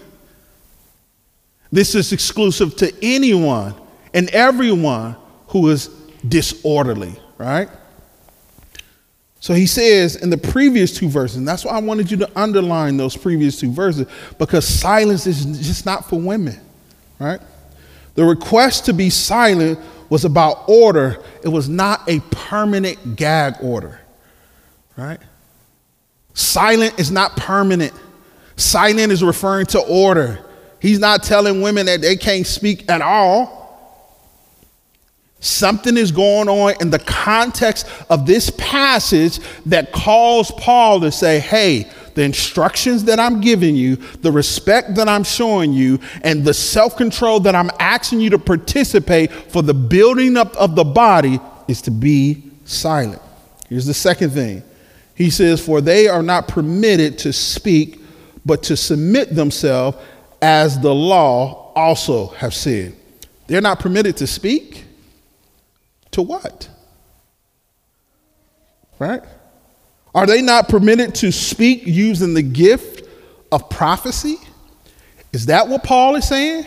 This 1.72 1.96
is 1.96 2.12
exclusive 2.12 2.76
to 2.76 2.94
anyone 3.02 3.74
and 4.14 4.30
everyone 4.30 5.16
who 5.48 5.68
is 5.68 5.88
disorderly, 6.26 7.14
right? 7.36 7.68
So 9.40 9.52
he 9.52 9.66
says 9.66 10.16
in 10.16 10.30
the 10.30 10.38
previous 10.38 10.96
two 10.96 11.10
verses, 11.10 11.36
and 11.36 11.46
that's 11.46 11.66
why 11.66 11.72
I 11.72 11.80
wanted 11.80 12.10
you 12.10 12.16
to 12.18 12.30
underline 12.34 12.96
those 12.96 13.14
previous 13.14 13.60
two 13.60 13.70
verses, 13.70 14.06
because 14.38 14.66
silence 14.66 15.26
is 15.26 15.44
just 15.44 15.84
not 15.84 16.08
for 16.08 16.18
women, 16.18 16.58
right? 17.18 17.40
The 18.14 18.24
request 18.24 18.86
to 18.86 18.94
be 18.94 19.10
silent 19.10 19.78
was 20.08 20.24
about 20.24 20.68
order, 20.68 21.22
it 21.42 21.48
was 21.48 21.68
not 21.68 22.08
a 22.08 22.20
permanent 22.30 23.16
gag 23.16 23.56
order, 23.60 24.00
right? 24.96 25.18
Silent 26.34 26.98
is 26.98 27.10
not 27.10 27.36
permanent. 27.36 27.92
Silent 28.56 29.12
is 29.12 29.22
referring 29.22 29.66
to 29.66 29.80
order. 29.80 30.44
He's 30.80 30.98
not 30.98 31.22
telling 31.22 31.62
women 31.62 31.86
that 31.86 32.00
they 32.00 32.16
can't 32.16 32.46
speak 32.46 32.88
at 32.90 33.02
all. 33.02 33.63
Something 35.44 35.98
is 35.98 36.10
going 36.10 36.48
on 36.48 36.72
in 36.80 36.88
the 36.88 36.98
context 37.00 37.86
of 38.08 38.24
this 38.24 38.48
passage 38.56 39.40
that 39.66 39.92
calls 39.92 40.50
Paul 40.52 41.00
to 41.00 41.12
say, 41.12 41.38
hey, 41.38 41.90
the 42.14 42.22
instructions 42.22 43.04
that 43.04 43.20
I'm 43.20 43.42
giving 43.42 43.76
you, 43.76 43.96
the 43.96 44.32
respect 44.32 44.94
that 44.94 45.06
I'm 45.06 45.22
showing 45.22 45.74
you, 45.74 46.00
and 46.22 46.46
the 46.46 46.54
self 46.54 46.96
control 46.96 47.40
that 47.40 47.54
I'm 47.54 47.70
asking 47.78 48.20
you 48.20 48.30
to 48.30 48.38
participate 48.38 49.30
for 49.30 49.60
the 49.60 49.74
building 49.74 50.38
up 50.38 50.56
of 50.56 50.76
the 50.76 50.84
body 50.84 51.38
is 51.68 51.82
to 51.82 51.90
be 51.90 52.50
silent. 52.64 53.20
Here's 53.68 53.84
the 53.84 53.92
second 53.92 54.30
thing 54.30 54.62
He 55.14 55.28
says, 55.28 55.62
For 55.62 55.82
they 55.82 56.08
are 56.08 56.22
not 56.22 56.48
permitted 56.48 57.18
to 57.18 57.34
speak, 57.34 58.00
but 58.46 58.62
to 58.62 58.78
submit 58.78 59.34
themselves 59.34 59.98
as 60.40 60.80
the 60.80 60.94
law 60.94 61.70
also 61.76 62.28
have 62.28 62.54
said. 62.54 62.94
They're 63.46 63.60
not 63.60 63.78
permitted 63.78 64.16
to 64.18 64.26
speak 64.26 64.84
to 66.14 66.22
what? 66.22 66.68
Right? 68.98 69.22
Are 70.14 70.26
they 70.26 70.42
not 70.42 70.68
permitted 70.68 71.14
to 71.16 71.32
speak 71.32 71.82
using 71.86 72.34
the 72.34 72.42
gift 72.42 73.08
of 73.50 73.68
prophecy? 73.68 74.36
Is 75.32 75.46
that 75.46 75.68
what 75.68 75.82
Paul 75.82 76.16
is 76.16 76.28
saying? 76.28 76.66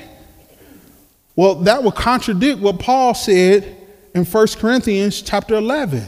Well, 1.36 1.56
that 1.56 1.84
would 1.84 1.96
contradict 1.96 2.60
what 2.60 2.80
Paul 2.80 3.14
said 3.14 3.78
in 4.14 4.26
1 4.26 4.48
Corinthians 4.58 5.22
chapter 5.22 5.56
11. 5.56 6.04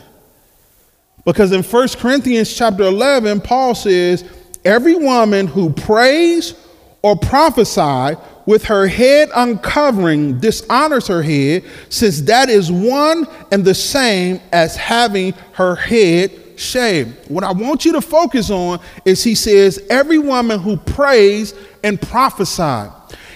Because 1.24 1.52
in 1.52 1.64
1 1.64 1.88
Corinthians 1.90 2.54
chapter 2.54 2.84
11, 2.84 3.42
Paul 3.42 3.76
says, 3.76 4.26
Every 4.66 4.96
woman 4.96 5.48
who 5.48 5.72
prays 5.72 6.54
or 7.02 7.16
prophesies 7.16 8.18
with 8.50 8.64
her 8.64 8.88
head 8.88 9.30
uncovering 9.36 10.40
dishonors 10.40 11.06
her 11.06 11.22
head, 11.22 11.64
since 11.90 12.22
that 12.22 12.50
is 12.50 12.72
one 12.72 13.28
and 13.52 13.64
the 13.64 13.76
same 13.76 14.42
as 14.52 14.76
having 14.76 15.34
her 15.52 15.76
head 15.76 16.32
shaved. 16.56 17.30
What 17.30 17.44
I 17.44 17.52
want 17.52 17.86
you 17.86 17.92
to 17.92 18.02
focus 18.02 18.50
on 18.50 18.80
is 19.06 19.24
he 19.24 19.36
says, 19.36 19.86
every 19.92 20.18
woman 20.18 20.60
who 20.60 20.78
prays 20.78 21.54
and 21.84 22.02
prophesies. 22.02 22.90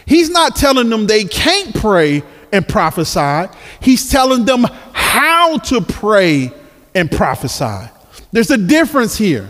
He's 0.08 0.32
not 0.32 0.56
telling 0.56 0.90
them 0.90 1.06
they 1.06 1.26
can't 1.26 1.76
pray 1.76 2.24
and 2.52 2.68
prophesy, 2.68 3.56
he's 3.82 4.10
telling 4.10 4.46
them 4.46 4.66
how 4.94 5.60
to 5.60 5.82
pray 5.82 6.52
and 6.96 7.12
prophesy. 7.12 7.88
There's 8.32 8.50
a 8.50 8.58
difference 8.58 9.16
here. 9.16 9.48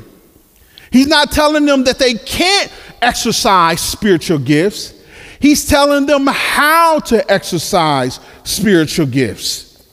He's 0.91 1.08
not 1.08 1.32
telling 1.32 1.65
them 1.65 1.86
that 1.86 1.99
they 1.99 2.15
can't 2.15 2.69
exercise 3.02 3.80
spiritual 3.80 4.39
gifts. 4.39 4.95
He's 5.43 5.65
telling 5.65 6.06
them 6.06 6.25
how 6.25 6.99
to 6.99 7.29
exercise 7.29 8.21
spiritual 8.45 9.08
gifts. 9.08 9.86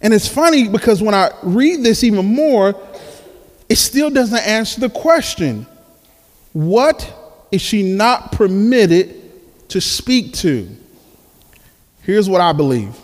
And 0.00 0.12
it's 0.12 0.26
funny 0.26 0.66
because 0.68 1.00
when 1.00 1.14
I 1.14 1.30
read 1.44 1.84
this 1.84 2.02
even 2.02 2.26
more, 2.26 2.74
it 3.68 3.76
still 3.76 4.10
doesn't 4.10 4.44
answer 4.44 4.80
the 4.80 4.90
question 4.90 5.64
what 6.54 7.08
is 7.52 7.62
she 7.62 7.84
not 7.84 8.32
permitted 8.32 9.68
to 9.68 9.80
speak 9.80 10.32
to? 10.38 10.68
Here's 12.00 12.28
what 12.28 12.40
I 12.40 12.52
believe 12.52 12.96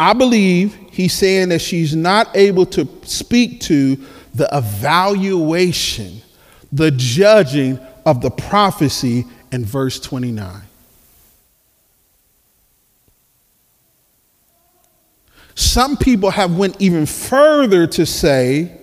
I 0.00 0.12
believe 0.12 0.74
he's 0.90 1.12
saying 1.12 1.50
that 1.50 1.60
she's 1.60 1.94
not 1.94 2.36
able 2.36 2.66
to 2.66 2.88
speak 3.04 3.60
to 3.60 3.96
the 4.34 4.48
evaluation, 4.52 6.20
the 6.72 6.90
judging 6.90 7.78
of 8.04 8.22
the 8.22 8.30
prophecy 8.30 9.24
and 9.52 9.64
verse 9.64 10.00
29. 10.00 10.62
Some 15.54 15.96
people 15.96 16.30
have 16.30 16.56
went 16.56 16.80
even 16.80 17.04
further 17.04 17.86
to 17.88 18.06
say 18.06 18.78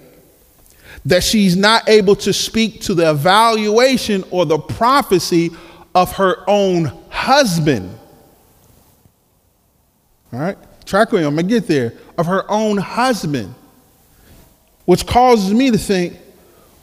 that 1.06 1.24
she's 1.24 1.56
not 1.56 1.88
able 1.88 2.16
to 2.18 2.34
speak 2.34 2.82
to 2.82 2.94
the 2.94 3.10
evaluation 3.10 4.24
or 4.30 4.46
the 4.46 4.58
prophecy 4.58 5.52
of 5.94 6.12
her 6.18 6.44
own 6.48 6.92
husband. 7.10 7.98
All 10.34 10.40
right, 10.40 10.58
track 10.86 11.12
with 11.12 11.22
me, 11.22 11.28
I'm 11.28 11.36
gonna 11.36 11.48
get 11.48 11.68
there. 11.68 11.94
Of 12.18 12.26
her 12.26 12.50
own 12.52 12.78
husband, 12.78 13.56
which 14.84 15.06
causes 15.06 15.54
me 15.54 15.72
to 15.72 15.78
think, 15.78 16.18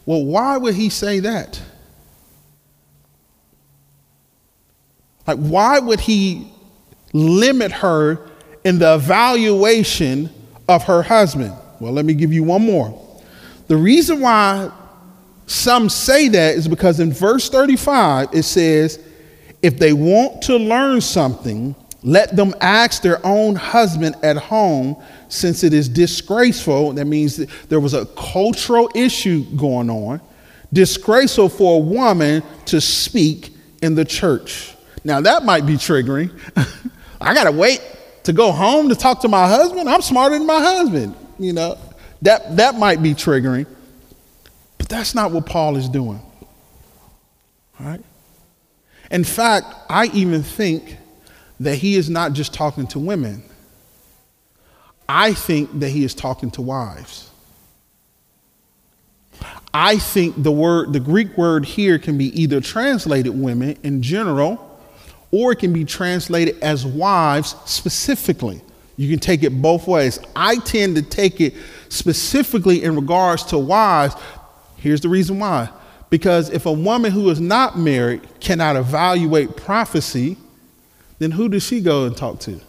well, 0.07 0.25
why 0.25 0.57
would 0.57 0.75
he 0.75 0.88
say 0.88 1.21
that? 1.21 1.61
Like, 5.27 5.39
why 5.39 5.79
would 5.79 6.01
he 6.01 6.53
limit 7.13 7.73
her 7.73 8.29
in 8.65 8.79
the 8.79 8.95
evaluation 8.95 10.31
of 10.69 10.85
her 10.85 11.03
husband? 11.03 11.55
Well, 11.81 11.93
let 11.93 12.05
me 12.05 12.15
give 12.15 12.33
you 12.33 12.43
one 12.43 12.63
more. 12.63 12.99
The 13.69 13.77
reason 13.77 14.21
why 14.21 14.71
some 15.47 15.89
say 15.89 16.29
that 16.29 16.55
is 16.55 16.69
because 16.69 17.01
in 17.01 17.13
verse 17.13 17.49
35 17.49 18.29
it 18.33 18.45
says, 18.45 18.99
if 19.63 19.79
they 19.79 19.93
want 19.93 20.43
to 20.43 20.57
learn 20.57 21.01
something, 21.01 21.75
let 22.03 22.35
them 22.35 22.55
ask 22.61 23.03
their 23.03 23.25
own 23.25 23.55
husband 23.55 24.17
at 24.23 24.37
home, 24.37 25.01
since 25.29 25.63
it 25.63 25.73
is 25.73 25.89
disgraceful. 25.89 26.93
That 26.93 27.05
means 27.07 27.37
that 27.37 27.49
there 27.69 27.79
was 27.79 27.95
a 27.95 28.07
cultural 28.07 28.91
issue 28.95 29.45
going 29.57 29.89
on. 29.89 30.21
Disgraceful 30.73 31.49
for 31.49 31.77
a 31.77 31.85
woman 31.85 32.43
to 32.67 32.81
speak 32.81 33.55
in 33.83 33.95
the 33.95 34.05
church. 34.05 34.72
Now, 35.05 35.21
that 35.21 35.45
might 35.45 35.67
be 35.67 35.75
triggering. 35.75 36.31
I 37.21 37.35
got 37.35 37.45
to 37.45 37.53
wait 37.53 37.81
to 38.25 38.33
go 38.33 38.53
home 38.53 38.88
to 38.88 38.95
talk 38.95 39.21
to 39.23 39.29
my 39.29 39.49
husband. 39.49 39.88
I'm 39.88 40.03
smarter 40.03 40.38
than 40.38 40.47
my 40.47 40.61
husband. 40.61 41.15
You 41.38 41.53
know, 41.53 41.79
that, 42.23 42.57
that 42.57 42.77
might 42.77 43.03
be 43.03 43.15
triggering. 43.15 43.67
But 44.79 44.88
that's 44.88 45.15
not 45.15 45.33
what 45.33 45.47
Paul 45.47 45.77
is 45.77 45.88
doing. 45.88 46.21
All 47.81 47.87
right? 47.87 48.03
In 49.11 49.25
fact, 49.25 49.67
I 49.88 50.07
even 50.07 50.43
think 50.43 50.97
that 51.61 51.77
he 51.77 51.97
is 51.97 52.09
not 52.09 52.33
just 52.33 52.55
talking 52.55 52.87
to 52.88 52.99
women. 52.99 53.43
I 55.09 55.35
think 55.35 55.81
that 55.81 55.91
he 55.91 56.05
is 56.05 56.15
talking 56.15 56.51
to 56.53 56.62
wives. 56.62 57.29
I 59.75 59.99
think 59.99 60.43
the 60.43 60.53
word, 60.53 60.93
the 60.93 61.01
Greek 61.01 61.37
word 61.37 61.65
here 61.65 61.99
can 61.99 62.19
be 62.19 62.41
either 62.41 62.61
translated 62.61 63.38
women 63.38 63.79
in 63.83 64.03
general, 64.03 64.72
or 65.33 65.53
it 65.53 65.59
can 65.59 65.73
be 65.73 65.85
translated 65.85 66.61
as 66.62 66.87
wives 66.87 67.57
specifically. 67.64 68.61
You 68.97 69.09
can 69.09 69.18
take 69.18 69.42
it 69.42 69.51
both 69.51 69.88
ways. 69.88 70.21
I 70.37 70.57
tend 70.57 70.95
to 70.97 71.03
take 71.03 71.40
it 71.40 71.55
specifically 71.88 72.85
in 72.85 72.95
regards 72.95 73.45
to 73.47 73.59
wives. 73.59 74.14
Here's 74.77 75.01
the 75.01 75.09
reason 75.09 75.38
why. 75.38 75.71
Because 76.11 76.51
if 76.51 76.66
a 76.66 76.73
woman 76.73 77.11
who 77.11 77.31
is 77.31 77.40
not 77.40 77.79
married 77.79 78.21
cannot 78.38 78.77
evaluate 78.77 79.57
prophecy, 79.57 80.37
then 81.18 81.31
who 81.31 81.49
does 81.49 81.62
she 81.62 81.81
go 81.81 82.05
and 82.05 82.14
talk 82.14 82.38
to? 82.40 82.61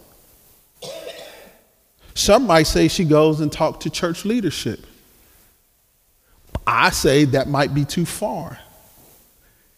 Some 2.16 2.48
might 2.48 2.64
say 2.64 2.88
she 2.88 3.04
goes 3.04 3.42
and 3.42 3.52
talks 3.52 3.84
to 3.84 3.90
church 3.90 4.24
leadership. 4.24 4.86
I 6.66 6.92
say 6.92 7.26
that 7.26 7.50
might 7.50 7.74
be 7.74 7.84
too 7.84 8.06
far. 8.06 8.60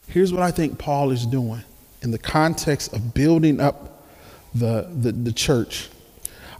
Here's 0.08 0.32
what 0.32 0.44
I 0.44 0.52
think 0.52 0.78
Paul 0.78 1.10
is 1.10 1.26
doing 1.26 1.64
in 2.06 2.12
the 2.12 2.18
context 2.20 2.94
of 2.94 3.14
building 3.16 3.60
up 3.60 4.06
the, 4.54 4.88
the, 5.02 5.12
the 5.12 5.34
church. 5.34 5.90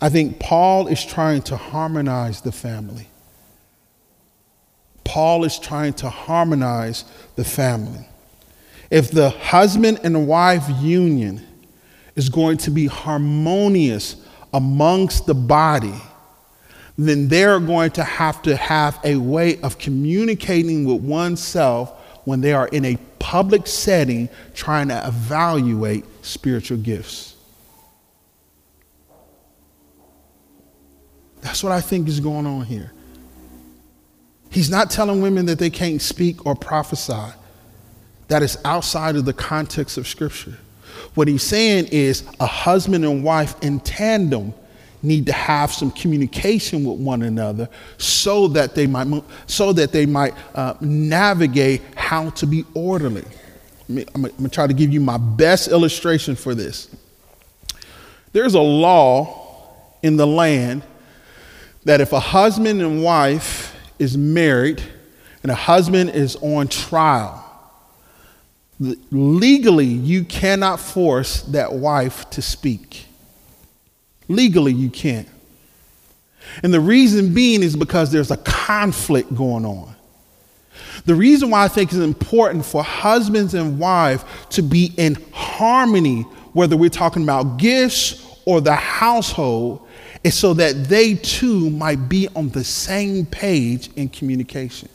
I 0.02 0.10
think 0.10 0.40
Paul 0.40 0.88
is 0.88 1.06
trying 1.06 1.44
to 1.44 1.56
harmonize 1.56 2.42
the 2.42 2.52
family. 2.52 3.08
Paul 5.04 5.44
is 5.46 5.60
trying 5.60 5.94
to 5.94 6.10
harmonize 6.10 7.06
the 7.36 7.46
family. 7.46 8.08
If 8.90 9.12
the 9.12 9.30
husband 9.30 10.00
and 10.04 10.28
wife 10.28 10.68
union 10.82 11.46
is 12.16 12.28
going 12.28 12.58
to 12.58 12.72
be 12.72 12.88
harmonious 12.88 14.16
amongst 14.52 15.28
the 15.28 15.36
body, 15.36 15.94
then 16.98 17.28
they're 17.28 17.60
going 17.60 17.92
to 17.92 18.04
have 18.04 18.42
to 18.42 18.56
have 18.56 19.00
a 19.04 19.16
way 19.16 19.62
of 19.62 19.78
communicating 19.78 20.86
with 20.86 21.02
oneself 21.02 21.95
when 22.26 22.42
they 22.42 22.54
are 22.54 22.68
in 22.68 22.84
a 22.86 22.98
public 23.20 23.66
setting 23.66 24.30
trying 24.54 24.90
to 24.90 25.08
evaluate 25.08 26.04
spiritual 26.24 26.78
gifts. 26.78 27.36
That's 31.42 31.64
what 31.64 31.72
I 31.72 31.80
think 31.80 32.08
is 32.08 32.20
going 32.20 32.46
on 32.48 32.66
here. 32.66 32.92
He's 34.50 34.70
not 34.70 34.90
telling 34.90 35.22
women 35.22 35.46
that 35.46 35.60
they 35.60 35.70
can't 35.70 36.02
speak 36.02 36.46
or 36.46 36.56
prophesy. 36.56 37.34
That 38.28 38.42
is 38.42 38.58
outside 38.66 39.16
of 39.16 39.26
the 39.26 39.34
context 39.34 39.98
of 39.98 40.08
Scripture. 40.08 40.58
What 41.14 41.28
he's 41.28 41.44
saying 41.44 41.90
is 41.92 42.24
a 42.40 42.46
husband 42.46 43.06
and 43.06 43.24
wife 43.24 43.56
in 43.62 43.80
tandem 43.82 44.54
need 45.06 45.26
to 45.28 45.34
have 45.34 45.72
some 45.72 45.92
communication 45.92 46.84
with 46.84 47.00
one 47.00 47.22
another 47.22 47.70
so 47.98 48.48
that 48.50 48.76
they 48.76 48.88
might 48.88 49.08
so 49.48 49.72
that 49.74 49.92
they 49.92 50.06
might 50.06 50.34
uh, 50.54 50.74
navigate 50.82 51.82
how 51.96 52.30
to 52.32 52.46
be 52.46 52.66
orderly. 52.74 53.26
I'm 53.88 54.26
to 54.26 54.50
try 54.50 54.68
to 54.68 54.74
give 54.74 54.92
you 54.92 55.00
my 55.00 55.18
best 55.18 55.68
illustration 55.68 56.36
for 56.36 56.56
this. 56.56 56.90
There's 58.34 58.56
a 58.56 58.62
law 58.62 59.84
in 60.02 60.18
the 60.18 60.28
land 60.28 60.84
that 61.86 62.02
if 62.02 62.12
a 62.12 62.20
husband 62.20 62.82
and 62.82 63.04
wife 63.04 63.76
is 64.00 64.18
married 64.18 64.82
and 65.44 65.52
a 65.52 65.56
husband 65.56 66.10
is 66.10 66.36
on 66.38 66.68
trial, 66.68 67.42
legally 68.80 69.86
you 69.86 70.26
cannot 70.26 70.80
force 70.80 71.44
that 71.44 71.74
wife 71.74 72.30
to 72.32 72.42
speak. 72.42 73.06
Legally, 74.28 74.74
you 74.74 74.90
can't. 74.90 75.28
And 76.64 76.74
the 76.74 76.80
reason 76.80 77.34
being 77.34 77.64
is 77.64 77.76
because 77.76 78.12
there's 78.12 78.32
a 78.32 78.38
conflict 78.38 79.34
going 79.36 79.66
on. 79.66 79.96
The 81.06 81.16
reason 81.16 81.50
why 81.50 81.64
I 81.64 81.68
think 81.68 81.92
it's 81.92 82.00
important 82.00 82.66
for 82.66 82.84
husbands 82.84 83.54
and 83.54 83.80
wives 83.80 84.24
to 84.52 84.62
be 84.62 84.92
in 84.98 85.18
harmony, 85.32 86.22
whether 86.54 86.78
we're 86.78 86.90
talking 86.90 87.24
about 87.24 87.58
gifts 87.58 88.40
or 88.46 88.62
the 88.62 88.76
household, 88.76 89.88
is 90.24 90.36
so 90.36 90.54
that 90.56 90.86
they 90.86 91.16
too 91.16 91.70
might 91.70 92.10
be 92.10 92.28
on 92.36 92.50
the 92.50 92.64
same 92.64 93.26
page 93.26 93.90
in 93.96 94.10
communication. 94.10 94.90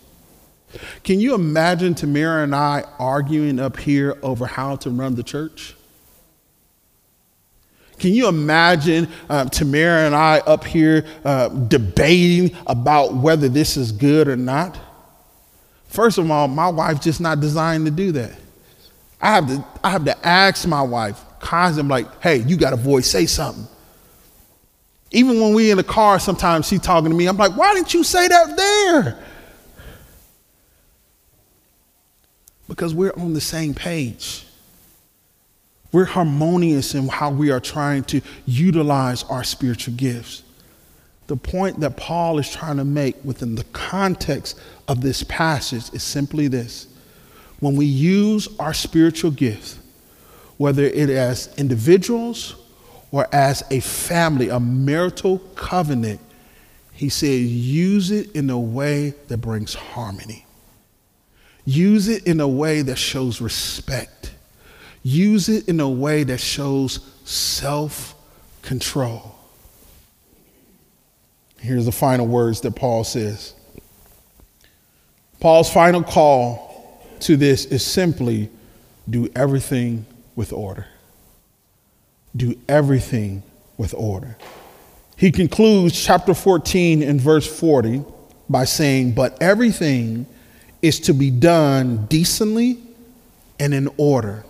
Can 1.04 1.20
you 1.20 1.34
imagine 1.34 1.94
Tamara 1.94 2.44
and 2.44 2.54
I 2.54 2.84
arguing 2.98 3.58
up 3.58 3.76
here 3.76 4.16
over 4.22 4.46
how 4.46 4.76
to 4.76 4.90
run 4.90 5.14
the 5.14 5.22
church? 5.22 5.74
Can 8.00 8.14
you 8.14 8.28
imagine 8.28 9.08
uh, 9.28 9.44
Tamara 9.44 10.06
and 10.06 10.14
I 10.14 10.38
up 10.38 10.64
here 10.64 11.04
uh, 11.22 11.48
debating 11.48 12.56
about 12.66 13.14
whether 13.14 13.46
this 13.46 13.76
is 13.76 13.92
good 13.92 14.26
or 14.26 14.36
not? 14.36 14.78
First 15.88 16.16
of 16.16 16.30
all, 16.30 16.48
my 16.48 16.68
wife's 16.68 17.04
just 17.04 17.20
not 17.20 17.40
designed 17.40 17.84
to 17.84 17.90
do 17.90 18.10
that. 18.12 18.32
I 19.20 19.34
have 19.34 19.46
to, 19.48 19.64
I 19.84 19.90
have 19.90 20.06
to 20.06 20.26
ask 20.26 20.66
my 20.66 20.80
wife 20.80 21.20
constantly, 21.40 22.04
like, 22.04 22.22
hey, 22.22 22.38
you 22.38 22.56
got 22.56 22.72
a 22.72 22.76
voice, 22.76 23.06
say 23.06 23.26
something. 23.26 23.68
Even 25.10 25.38
when 25.38 25.52
we 25.52 25.70
in 25.70 25.76
the 25.76 25.84
car, 25.84 26.18
sometimes 26.18 26.68
she's 26.68 26.80
talking 26.80 27.10
to 27.10 27.16
me. 27.16 27.26
I'm 27.26 27.36
like, 27.36 27.54
why 27.54 27.74
didn't 27.74 27.92
you 27.92 28.02
say 28.02 28.28
that 28.28 28.56
there? 28.56 29.22
Because 32.66 32.94
we're 32.94 33.12
on 33.12 33.34
the 33.34 33.42
same 33.42 33.74
page. 33.74 34.46
We're 35.92 36.04
harmonious 36.04 36.94
in 36.94 37.08
how 37.08 37.30
we 37.30 37.50
are 37.50 37.60
trying 37.60 38.04
to 38.04 38.20
utilize 38.46 39.24
our 39.24 39.42
spiritual 39.42 39.94
gifts. 39.94 40.44
The 41.26 41.36
point 41.36 41.80
that 41.80 41.96
Paul 41.96 42.38
is 42.38 42.50
trying 42.50 42.76
to 42.76 42.84
make 42.84 43.16
within 43.24 43.54
the 43.54 43.64
context 43.64 44.58
of 44.88 45.00
this 45.00 45.22
passage 45.24 45.92
is 45.94 46.02
simply 46.02 46.48
this. 46.48 46.86
When 47.60 47.76
we 47.76 47.86
use 47.86 48.48
our 48.58 48.74
spiritual 48.74 49.30
gifts, 49.30 49.78
whether 50.56 50.82
it 50.82 51.10
as 51.10 51.54
individuals 51.56 52.56
or 53.12 53.26
as 53.32 53.62
a 53.70 53.80
family, 53.80 54.48
a 54.48 54.60
marital 54.60 55.38
covenant, 55.56 56.20
he 56.92 57.08
said, 57.08 57.26
use 57.28 58.10
it 58.10 58.30
in 58.32 58.50
a 58.50 58.58
way 58.58 59.14
that 59.28 59.38
brings 59.38 59.74
harmony. 59.74 60.46
Use 61.64 62.08
it 62.08 62.26
in 62.26 62.40
a 62.40 62.48
way 62.48 62.82
that 62.82 62.96
shows 62.96 63.40
respect. 63.40 64.32
Use 65.02 65.48
it 65.48 65.68
in 65.68 65.80
a 65.80 65.88
way 65.88 66.24
that 66.24 66.38
shows 66.38 67.00
self 67.24 68.14
control. 68.62 69.34
Here's 71.58 71.84
the 71.84 71.92
final 71.92 72.26
words 72.26 72.60
that 72.62 72.74
Paul 72.74 73.04
says. 73.04 73.54
Paul's 75.40 75.72
final 75.72 76.02
call 76.02 77.06
to 77.20 77.36
this 77.36 77.64
is 77.66 77.84
simply 77.84 78.50
do 79.08 79.30
everything 79.34 80.06
with 80.36 80.52
order. 80.52 80.86
Do 82.36 82.58
everything 82.68 83.42
with 83.76 83.94
order. 83.94 84.36
He 85.16 85.30
concludes 85.30 86.02
chapter 86.02 86.32
14 86.32 87.02
and 87.02 87.20
verse 87.20 87.46
40 87.46 88.04
by 88.48 88.64
saying, 88.64 89.12
But 89.12 89.40
everything 89.42 90.26
is 90.80 91.00
to 91.00 91.12
be 91.12 91.30
done 91.30 92.06
decently 92.06 92.78
and 93.58 93.74
in 93.74 93.88
order. 93.96 94.44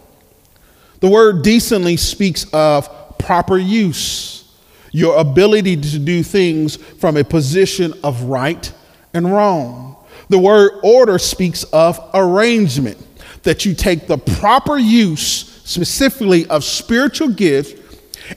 The 1.01 1.09
word 1.09 1.43
decently 1.43 1.97
speaks 1.97 2.47
of 2.53 3.19
proper 3.19 3.59
use, 3.59 4.45
your 4.93 5.19
ability 5.19 5.77
to 5.77 5.99
do 5.99 6.23
things 6.23 6.77
from 6.77 7.17
a 7.17 7.25
position 7.25 7.95
of 8.05 8.23
right 8.25 8.73
and 9.15 9.33
wrong. 9.33 9.97
The 10.29 10.39
word 10.39 10.73
order 10.83 11.19
speaks 11.19 11.65
of 11.65 11.99
arrangement, 12.15 12.99
that 13.43 13.65
you 13.65 13.75
take 13.75 14.07
the 14.07 14.19
proper 14.19 14.79
use, 14.79 15.23
specifically 15.65 16.47
of 16.49 16.65
spiritual 16.65 17.29
gifts, 17.29 17.73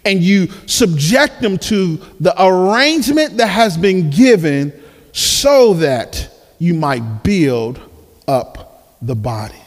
and 0.06 0.24
you 0.24 0.48
subject 0.66 1.42
them 1.42 1.58
to 1.58 1.98
the 2.20 2.34
arrangement 2.42 3.38
that 3.38 3.48
has 3.48 3.78
been 3.78 4.10
given 4.10 4.74
so 5.12 5.74
that 5.76 6.30
you 6.60 6.74
might 6.74 7.24
build 7.24 7.80
up 8.28 8.98
the 9.02 9.16
body. 9.16 9.63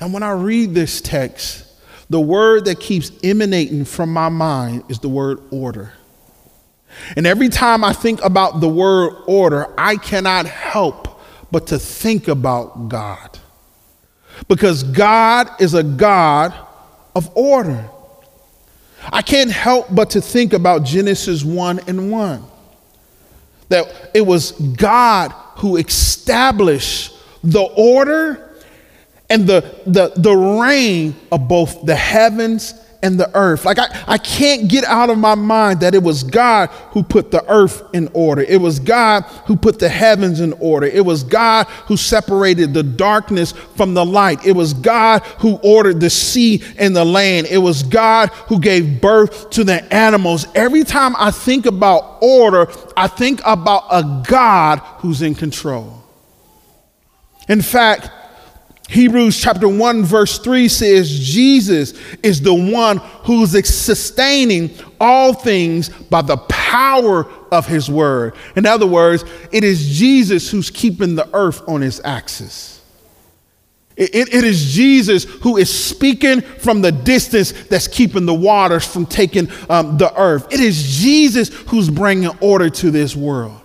Now, 0.00 0.08
when 0.08 0.22
I 0.22 0.32
read 0.32 0.74
this 0.74 1.00
text, 1.00 1.66
the 2.10 2.20
word 2.20 2.66
that 2.66 2.80
keeps 2.80 3.10
emanating 3.22 3.84
from 3.84 4.12
my 4.12 4.28
mind 4.28 4.84
is 4.88 4.98
the 4.98 5.08
word 5.08 5.40
order. 5.50 5.92
And 7.16 7.26
every 7.26 7.48
time 7.48 7.84
I 7.84 7.92
think 7.92 8.22
about 8.24 8.60
the 8.60 8.68
word 8.68 9.16
order, 9.26 9.72
I 9.78 9.96
cannot 9.96 10.46
help 10.46 11.20
but 11.50 11.68
to 11.68 11.78
think 11.78 12.28
about 12.28 12.88
God. 12.88 13.38
Because 14.48 14.82
God 14.82 15.48
is 15.60 15.74
a 15.74 15.82
God 15.82 16.54
of 17.14 17.30
order. 17.36 17.88
I 19.12 19.22
can't 19.22 19.50
help 19.50 19.94
but 19.94 20.10
to 20.10 20.20
think 20.20 20.52
about 20.52 20.84
Genesis 20.84 21.44
1 21.44 21.80
and 21.86 22.10
1. 22.10 22.44
That 23.68 24.10
it 24.14 24.22
was 24.22 24.52
God 24.52 25.32
who 25.56 25.76
established 25.76 27.12
the 27.42 27.62
order 27.62 28.53
and 29.30 29.46
the, 29.46 29.60
the, 29.86 30.12
the 30.16 30.34
reign 30.34 31.14
of 31.32 31.48
both 31.48 31.84
the 31.84 31.96
heavens 31.96 32.74
and 33.04 33.20
the 33.20 33.30
earth. 33.36 33.66
Like, 33.66 33.78
I, 33.78 34.04
I 34.06 34.18
can't 34.18 34.66
get 34.66 34.82
out 34.84 35.10
of 35.10 35.18
my 35.18 35.34
mind 35.34 35.80
that 35.80 35.94
it 35.94 36.02
was 36.02 36.22
God 36.22 36.70
who 36.92 37.02
put 37.02 37.30
the 37.30 37.44
earth 37.50 37.82
in 37.92 38.08
order. 38.14 38.40
It 38.40 38.56
was 38.56 38.78
God 38.78 39.24
who 39.44 39.56
put 39.56 39.78
the 39.78 39.90
heavens 39.90 40.40
in 40.40 40.54
order. 40.54 40.86
It 40.86 41.04
was 41.04 41.22
God 41.22 41.66
who 41.86 41.98
separated 41.98 42.72
the 42.72 42.82
darkness 42.82 43.52
from 43.52 43.92
the 43.92 44.04
light. 44.04 44.46
It 44.46 44.52
was 44.52 44.72
God 44.72 45.22
who 45.40 45.56
ordered 45.62 46.00
the 46.00 46.08
sea 46.08 46.62
and 46.78 46.96
the 46.96 47.04
land. 47.04 47.46
It 47.48 47.58
was 47.58 47.82
God 47.82 48.30
who 48.48 48.58
gave 48.58 49.02
birth 49.02 49.50
to 49.50 49.64
the 49.64 49.84
animals. 49.94 50.46
Every 50.54 50.82
time 50.82 51.14
I 51.18 51.30
think 51.30 51.66
about 51.66 52.18
order, 52.22 52.68
I 52.96 53.08
think 53.08 53.42
about 53.44 53.84
a 53.90 54.24
God 54.26 54.78
who's 55.00 55.20
in 55.20 55.34
control. 55.34 56.02
In 57.50 57.60
fact, 57.60 58.08
Hebrews 58.88 59.40
chapter 59.40 59.66
1, 59.66 60.04
verse 60.04 60.38
3 60.38 60.68
says, 60.68 61.10
Jesus 61.10 61.94
is 62.22 62.40
the 62.42 62.54
one 62.54 62.98
who's 63.24 63.52
sustaining 63.68 64.70
all 65.00 65.32
things 65.32 65.88
by 65.88 66.22
the 66.22 66.36
power 66.36 67.26
of 67.50 67.66
his 67.66 67.90
word. 67.90 68.34
In 68.56 68.66
other 68.66 68.86
words, 68.86 69.24
it 69.52 69.64
is 69.64 69.88
Jesus 69.88 70.50
who's 70.50 70.70
keeping 70.70 71.14
the 71.14 71.28
earth 71.34 71.66
on 71.66 71.82
its 71.82 72.00
axis. 72.04 72.82
It, 73.96 74.14
it, 74.14 74.34
it 74.34 74.44
is 74.44 74.72
Jesus 74.72 75.24
who 75.24 75.56
is 75.56 75.72
speaking 75.72 76.40
from 76.40 76.82
the 76.82 76.92
distance 76.92 77.52
that's 77.52 77.88
keeping 77.88 78.26
the 78.26 78.34
waters 78.34 78.84
from 78.84 79.06
taking 79.06 79.48
um, 79.70 79.96
the 79.96 80.12
earth. 80.20 80.52
It 80.52 80.60
is 80.60 80.98
Jesus 80.98 81.48
who's 81.48 81.88
bringing 81.88 82.36
order 82.40 82.68
to 82.68 82.90
this 82.90 83.14
world. 83.14 83.60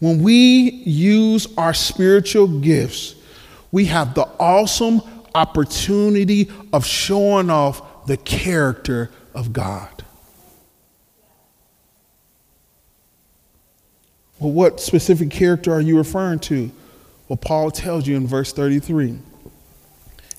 When 0.00 0.22
we 0.22 0.70
use 0.70 1.48
our 1.56 1.74
spiritual 1.74 2.60
gifts, 2.60 3.16
we 3.72 3.86
have 3.86 4.14
the 4.14 4.28
awesome 4.38 5.02
opportunity 5.34 6.50
of 6.72 6.86
showing 6.86 7.50
off 7.50 8.06
the 8.06 8.16
character 8.16 9.10
of 9.34 9.52
God. 9.52 10.04
Well, 14.38 14.52
what 14.52 14.80
specific 14.80 15.30
character 15.30 15.72
are 15.72 15.80
you 15.80 15.98
referring 15.98 16.38
to? 16.40 16.70
Well, 17.28 17.36
Paul 17.36 17.70
tells 17.72 18.06
you 18.06 18.16
in 18.16 18.26
verse 18.26 18.52
33. 18.52 19.18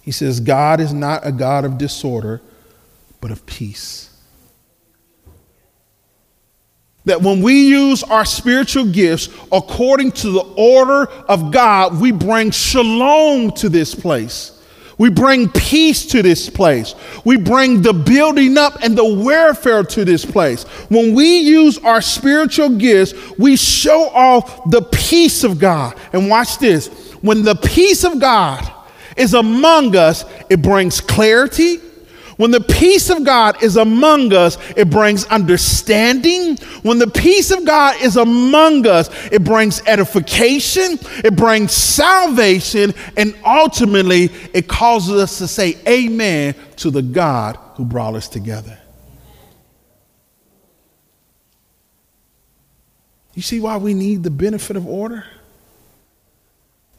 He 0.01 0.11
says, 0.11 0.39
God 0.39 0.79
is 0.79 0.93
not 0.93 1.27
a 1.27 1.33
God 1.33 1.65
of 1.65 1.77
disorder, 1.77 2.41
but 3.19 3.29
of 3.29 3.45
peace 3.45 4.09
that 7.09 7.21
when 7.21 7.41
we 7.41 7.67
use 7.67 8.03
our 8.03 8.23
spiritual 8.23 8.85
gifts 8.85 9.29
according 9.51 10.11
to 10.11 10.31
the 10.31 10.41
order 10.55 11.05
of 11.27 11.51
God, 11.51 11.99
we 11.99 12.11
bring 12.11 12.51
shalom 12.51 13.51
to 13.53 13.67
this 13.69 13.93
place. 13.95 14.55
We 14.99 15.09
bring 15.09 15.49
peace 15.49 16.05
to 16.07 16.21
this 16.21 16.49
place. 16.49 16.93
We 17.23 17.37
bring 17.37 17.81
the 17.81 17.93
building 17.93 18.57
up 18.57 18.83
and 18.83 18.97
the 18.97 19.05
welfare 19.05 19.83
to 19.83 20.03
this 20.03 20.25
place. 20.25 20.63
When 20.89 21.15
we 21.15 21.39
use 21.39 21.77
our 21.79 22.01
spiritual 22.01 22.75
gifts, 22.75 23.13
we 23.37 23.55
show 23.55 24.09
off 24.09 24.69
the 24.69 24.81
peace 24.81 25.43
of 25.43 25.57
God. 25.57 25.97
And 26.11 26.29
watch 26.29 26.57
this 26.59 26.89
when 27.21 27.43
the 27.43 27.55
peace 27.55 28.03
of 28.03 28.19
God 28.19 28.69
is 29.15 29.33
among 29.33 29.95
us, 29.95 30.25
it 30.49 30.61
brings 30.61 31.01
clarity, 31.01 31.79
when 32.39 32.51
the 32.51 32.61
peace 32.61 33.09
of 33.09 33.25
God 33.25 33.61
is 33.61 33.75
among 33.75 34.31
us, 34.31 34.57
it 34.77 34.89
brings 34.89 35.25
understanding. 35.25 36.55
When 36.83 36.97
the 36.97 37.09
peace 37.09 37.51
of 37.51 37.65
God 37.65 38.01
is 38.01 38.15
among 38.15 38.87
us, 38.87 39.09
it 39.29 39.43
brings 39.43 39.81
edification, 39.85 40.97
it 41.17 41.35
brings 41.35 41.73
salvation, 41.73 42.93
and 43.17 43.35
ultimately 43.45 44.29
it 44.53 44.69
causes 44.69 45.21
us 45.21 45.37
to 45.39 45.49
say 45.49 45.75
amen 45.85 46.55
to 46.77 46.89
the 46.89 47.01
God 47.01 47.59
who 47.73 47.83
brought 47.83 48.15
us 48.15 48.29
together. 48.29 48.79
You 53.33 53.41
see 53.41 53.59
why 53.59 53.75
we 53.75 53.93
need 53.93 54.23
the 54.23 54.31
benefit 54.31 54.77
of 54.77 54.87
order? 54.87 55.25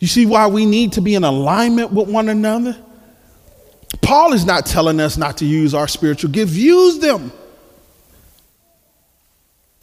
You 0.00 0.06
see 0.06 0.26
why 0.26 0.48
we 0.48 0.66
need 0.66 0.92
to 0.92 1.00
be 1.00 1.14
in 1.14 1.24
alignment 1.24 1.92
with 1.92 2.10
one 2.10 2.28
another? 2.28 2.76
Paul 4.00 4.32
is 4.32 4.44
not 4.44 4.66
telling 4.66 5.00
us 5.00 5.16
not 5.16 5.38
to 5.38 5.46
use 5.46 5.74
our 5.74 5.88
spiritual 5.88 6.30
gifts, 6.30 6.54
use 6.54 6.98
them. 6.98 7.32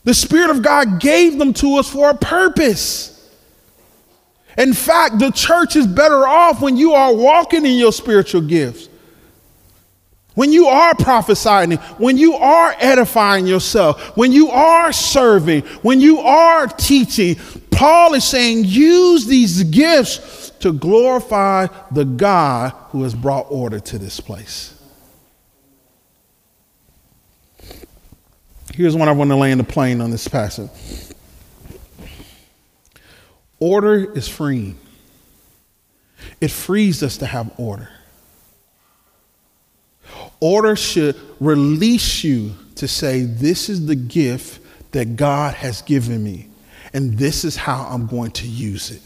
The 0.03 0.13
Spirit 0.13 0.49
of 0.49 0.61
God 0.61 0.99
gave 0.99 1.37
them 1.37 1.53
to 1.55 1.75
us 1.75 1.89
for 1.89 2.09
a 2.09 2.15
purpose. 2.15 3.13
In 4.57 4.73
fact, 4.73 5.19
the 5.19 5.31
church 5.31 5.75
is 5.75 5.85
better 5.85 6.25
off 6.25 6.61
when 6.61 6.77
you 6.77 6.93
are 6.93 7.13
walking 7.13 7.65
in 7.65 7.73
your 7.73 7.91
spiritual 7.91 8.41
gifts. 8.41 8.89
When 10.33 10.51
you 10.51 10.67
are 10.67 10.93
prophesying, 10.95 11.71
when 11.97 12.17
you 12.17 12.35
are 12.35 12.75
edifying 12.79 13.47
yourself, 13.47 14.15
when 14.15 14.31
you 14.31 14.49
are 14.49 14.93
serving, 14.93 15.63
when 15.81 15.99
you 15.99 16.19
are 16.19 16.67
teaching, 16.67 17.35
Paul 17.71 18.13
is 18.13 18.23
saying 18.23 18.65
use 18.65 19.25
these 19.25 19.63
gifts 19.63 20.46
to 20.59 20.73
glorify 20.73 21.67
the 21.91 22.05
God 22.05 22.71
who 22.89 23.03
has 23.03 23.13
brought 23.13 23.47
order 23.49 23.79
to 23.79 23.97
this 23.97 24.19
place. 24.19 24.73
Here's 28.73 28.95
one 28.95 29.09
I 29.09 29.11
want 29.11 29.31
to 29.31 29.35
land 29.35 29.59
the 29.59 29.63
plane 29.63 30.01
on 30.01 30.11
this 30.11 30.27
passage. 30.27 30.69
Order 33.59 34.13
is 34.13 34.27
freeing. 34.27 34.77
It 36.39 36.51
frees 36.51 37.01
us 37.01 37.17
to 37.17 37.25
have 37.25 37.51
order. 37.57 37.89
Order 40.39 40.75
should 40.75 41.15
release 41.39 42.23
you 42.23 42.53
to 42.75 42.87
say, 42.87 43.23
This 43.23 43.69
is 43.69 43.87
the 43.87 43.95
gift 43.95 44.61
that 44.91 45.15
God 45.15 45.55
has 45.55 45.81
given 45.81 46.23
me, 46.23 46.47
and 46.93 47.17
this 47.17 47.43
is 47.43 47.55
how 47.55 47.87
I'm 47.89 48.07
going 48.07 48.31
to 48.31 48.47
use 48.47 48.91
it. 48.91 49.01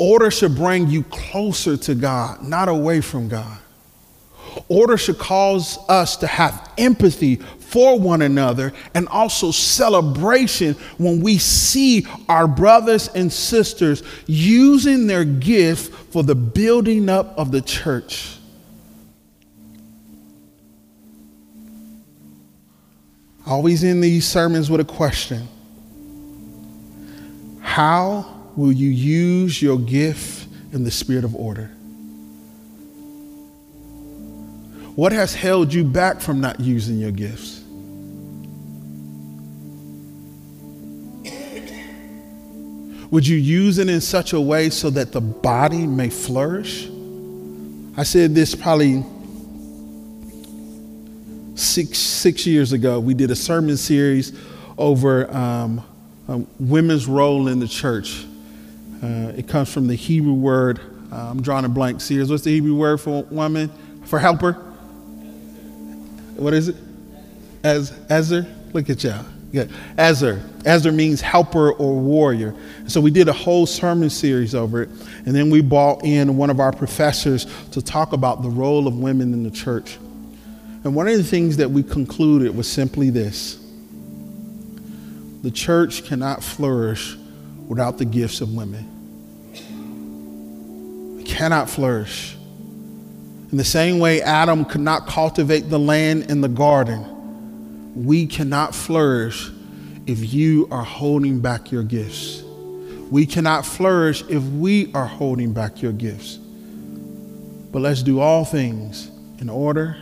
Order 0.00 0.30
should 0.30 0.56
bring 0.56 0.88
you 0.88 1.02
closer 1.04 1.76
to 1.76 1.94
God, 1.94 2.42
not 2.42 2.70
away 2.70 3.02
from 3.02 3.28
God. 3.28 3.58
Order 4.68 4.96
should 4.96 5.18
cause 5.18 5.78
us 5.90 6.16
to 6.16 6.26
have 6.26 6.70
empathy 6.78 7.36
for 7.36 8.00
one 8.00 8.22
another 8.22 8.72
and 8.94 9.06
also 9.08 9.50
celebration 9.50 10.72
when 10.96 11.20
we 11.20 11.36
see 11.36 12.06
our 12.30 12.48
brothers 12.48 13.08
and 13.08 13.30
sisters 13.30 14.02
using 14.26 15.06
their 15.06 15.24
gift 15.24 15.94
for 16.10 16.22
the 16.22 16.34
building 16.34 17.10
up 17.10 17.36
of 17.36 17.52
the 17.52 17.60
church. 17.60 18.38
Always 23.46 23.84
in 23.84 24.00
these 24.00 24.26
sermons 24.26 24.70
with 24.70 24.80
a 24.80 24.84
question 24.84 25.46
How 27.60 28.39
will 28.56 28.72
you 28.72 28.90
use 28.90 29.60
your 29.60 29.78
gift 29.78 30.46
in 30.72 30.84
the 30.84 30.90
spirit 30.90 31.24
of 31.24 31.34
order? 31.34 31.70
What 34.96 35.12
has 35.12 35.34
held 35.34 35.72
you 35.72 35.84
back 35.84 36.20
from 36.20 36.40
not 36.40 36.60
using 36.60 36.98
your 36.98 37.12
gifts? 37.12 37.60
Would 43.10 43.26
you 43.26 43.36
use 43.36 43.78
it 43.78 43.88
in 43.88 44.00
such 44.00 44.32
a 44.32 44.40
way 44.40 44.70
so 44.70 44.88
that 44.90 45.10
the 45.10 45.20
body 45.20 45.86
may 45.86 46.10
flourish? 46.10 46.88
I 47.96 48.04
said 48.04 48.34
this 48.34 48.54
probably 48.54 49.04
six 51.56 51.98
six 51.98 52.46
years 52.46 52.72
ago. 52.72 53.00
We 53.00 53.14
did 53.14 53.30
a 53.30 53.36
sermon 53.36 53.76
series 53.76 54.32
over 54.78 55.28
um, 55.34 55.82
um, 56.28 56.46
women's 56.60 57.06
role 57.06 57.48
in 57.48 57.58
the 57.58 57.68
church. 57.68 58.24
Uh, 59.02 59.32
it 59.36 59.48
comes 59.48 59.72
from 59.72 59.86
the 59.86 59.94
Hebrew 59.94 60.34
word. 60.34 60.80
Uh, 61.12 61.30
I'm 61.30 61.42
drawing 61.42 61.64
a 61.64 61.68
blank. 61.68 62.00
Sears. 62.00 62.30
What's 62.30 62.44
the 62.44 62.52
Hebrew 62.52 62.74
word 62.74 63.00
for 63.00 63.24
woman? 63.24 63.70
For 64.04 64.18
helper? 64.18 64.52
What 66.36 66.54
is 66.54 66.68
it? 66.68 66.76
As 67.62 67.92
Ezer. 68.08 68.46
Look 68.72 68.90
at 68.90 69.02
y'all. 69.02 69.24
Yeah, 69.52 69.64
Ezer. 69.98 70.42
Ezer 70.64 70.92
means 70.92 71.20
helper 71.20 71.72
or 71.72 71.94
warrior. 71.98 72.54
So 72.86 73.00
we 73.00 73.10
did 73.10 73.28
a 73.28 73.32
whole 73.32 73.66
sermon 73.66 74.08
series 74.08 74.54
over 74.54 74.82
it, 74.82 74.88
and 75.26 75.34
then 75.34 75.50
we 75.50 75.60
brought 75.60 76.04
in 76.04 76.36
one 76.36 76.50
of 76.50 76.60
our 76.60 76.72
professors 76.72 77.46
to 77.72 77.82
talk 77.82 78.12
about 78.12 78.42
the 78.42 78.48
role 78.48 78.86
of 78.86 78.96
women 78.96 79.32
in 79.32 79.42
the 79.42 79.50
church. 79.50 79.98
And 80.84 80.94
one 80.94 81.08
of 81.08 81.16
the 81.16 81.24
things 81.24 81.56
that 81.56 81.70
we 81.70 81.82
concluded 81.82 82.56
was 82.56 82.70
simply 82.70 83.10
this: 83.10 83.58
the 85.42 85.50
church 85.50 86.04
cannot 86.04 86.44
flourish 86.44 87.16
without 87.66 87.98
the 87.98 88.04
gifts 88.04 88.40
of 88.40 88.54
women. 88.54 88.89
Cannot 91.40 91.70
flourish. 91.70 92.36
In 93.50 93.56
the 93.56 93.64
same 93.64 93.98
way 93.98 94.22
Adam 94.22 94.64
could 94.64 94.82
not 94.82 95.06
cultivate 95.06 95.70
the 95.70 95.78
land 95.78 96.30
in 96.30 96.40
the 96.40 96.48
garden 96.48 97.16
we 97.94 98.26
cannot 98.26 98.74
flourish 98.74 99.50
if 100.06 100.32
you 100.32 100.68
are 100.70 100.84
holding 100.84 101.40
back 101.40 101.72
your 101.72 101.82
gifts. 101.82 102.42
We 103.10 103.26
cannot 103.26 103.66
flourish 103.66 104.22
if 104.28 104.42
we 104.42 104.92
are 104.94 105.06
holding 105.06 105.52
back 105.52 105.82
your 105.82 105.92
gifts. 105.92 106.36
But 106.36 107.80
let's 107.80 108.02
do 108.02 108.20
all 108.20 108.44
things 108.44 109.10
in 109.38 109.48
order 109.48 109.96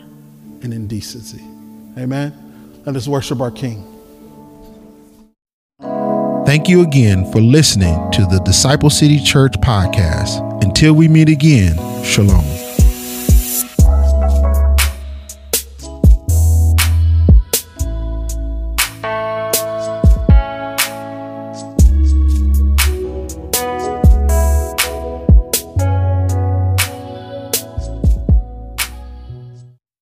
and 0.62 0.74
in 0.74 0.86
decency. 0.86 1.43
Amen. 1.97 2.82
Let 2.84 2.97
us 2.97 3.09
worship 3.09 3.41
our 3.41 3.51
King. 3.51 3.84
Thank 6.45 6.68
you 6.68 6.82
again 6.82 7.30
for 7.30 7.41
listening 7.41 8.11
to 8.12 8.22
the 8.22 8.41
Disciple 8.45 8.91
City 8.91 9.22
Church 9.22 9.53
podcast. 9.61 10.47
Until 10.61 10.94
we 10.94 11.09
meet 11.09 11.28
again, 11.28 11.76
shalom. 12.04 12.67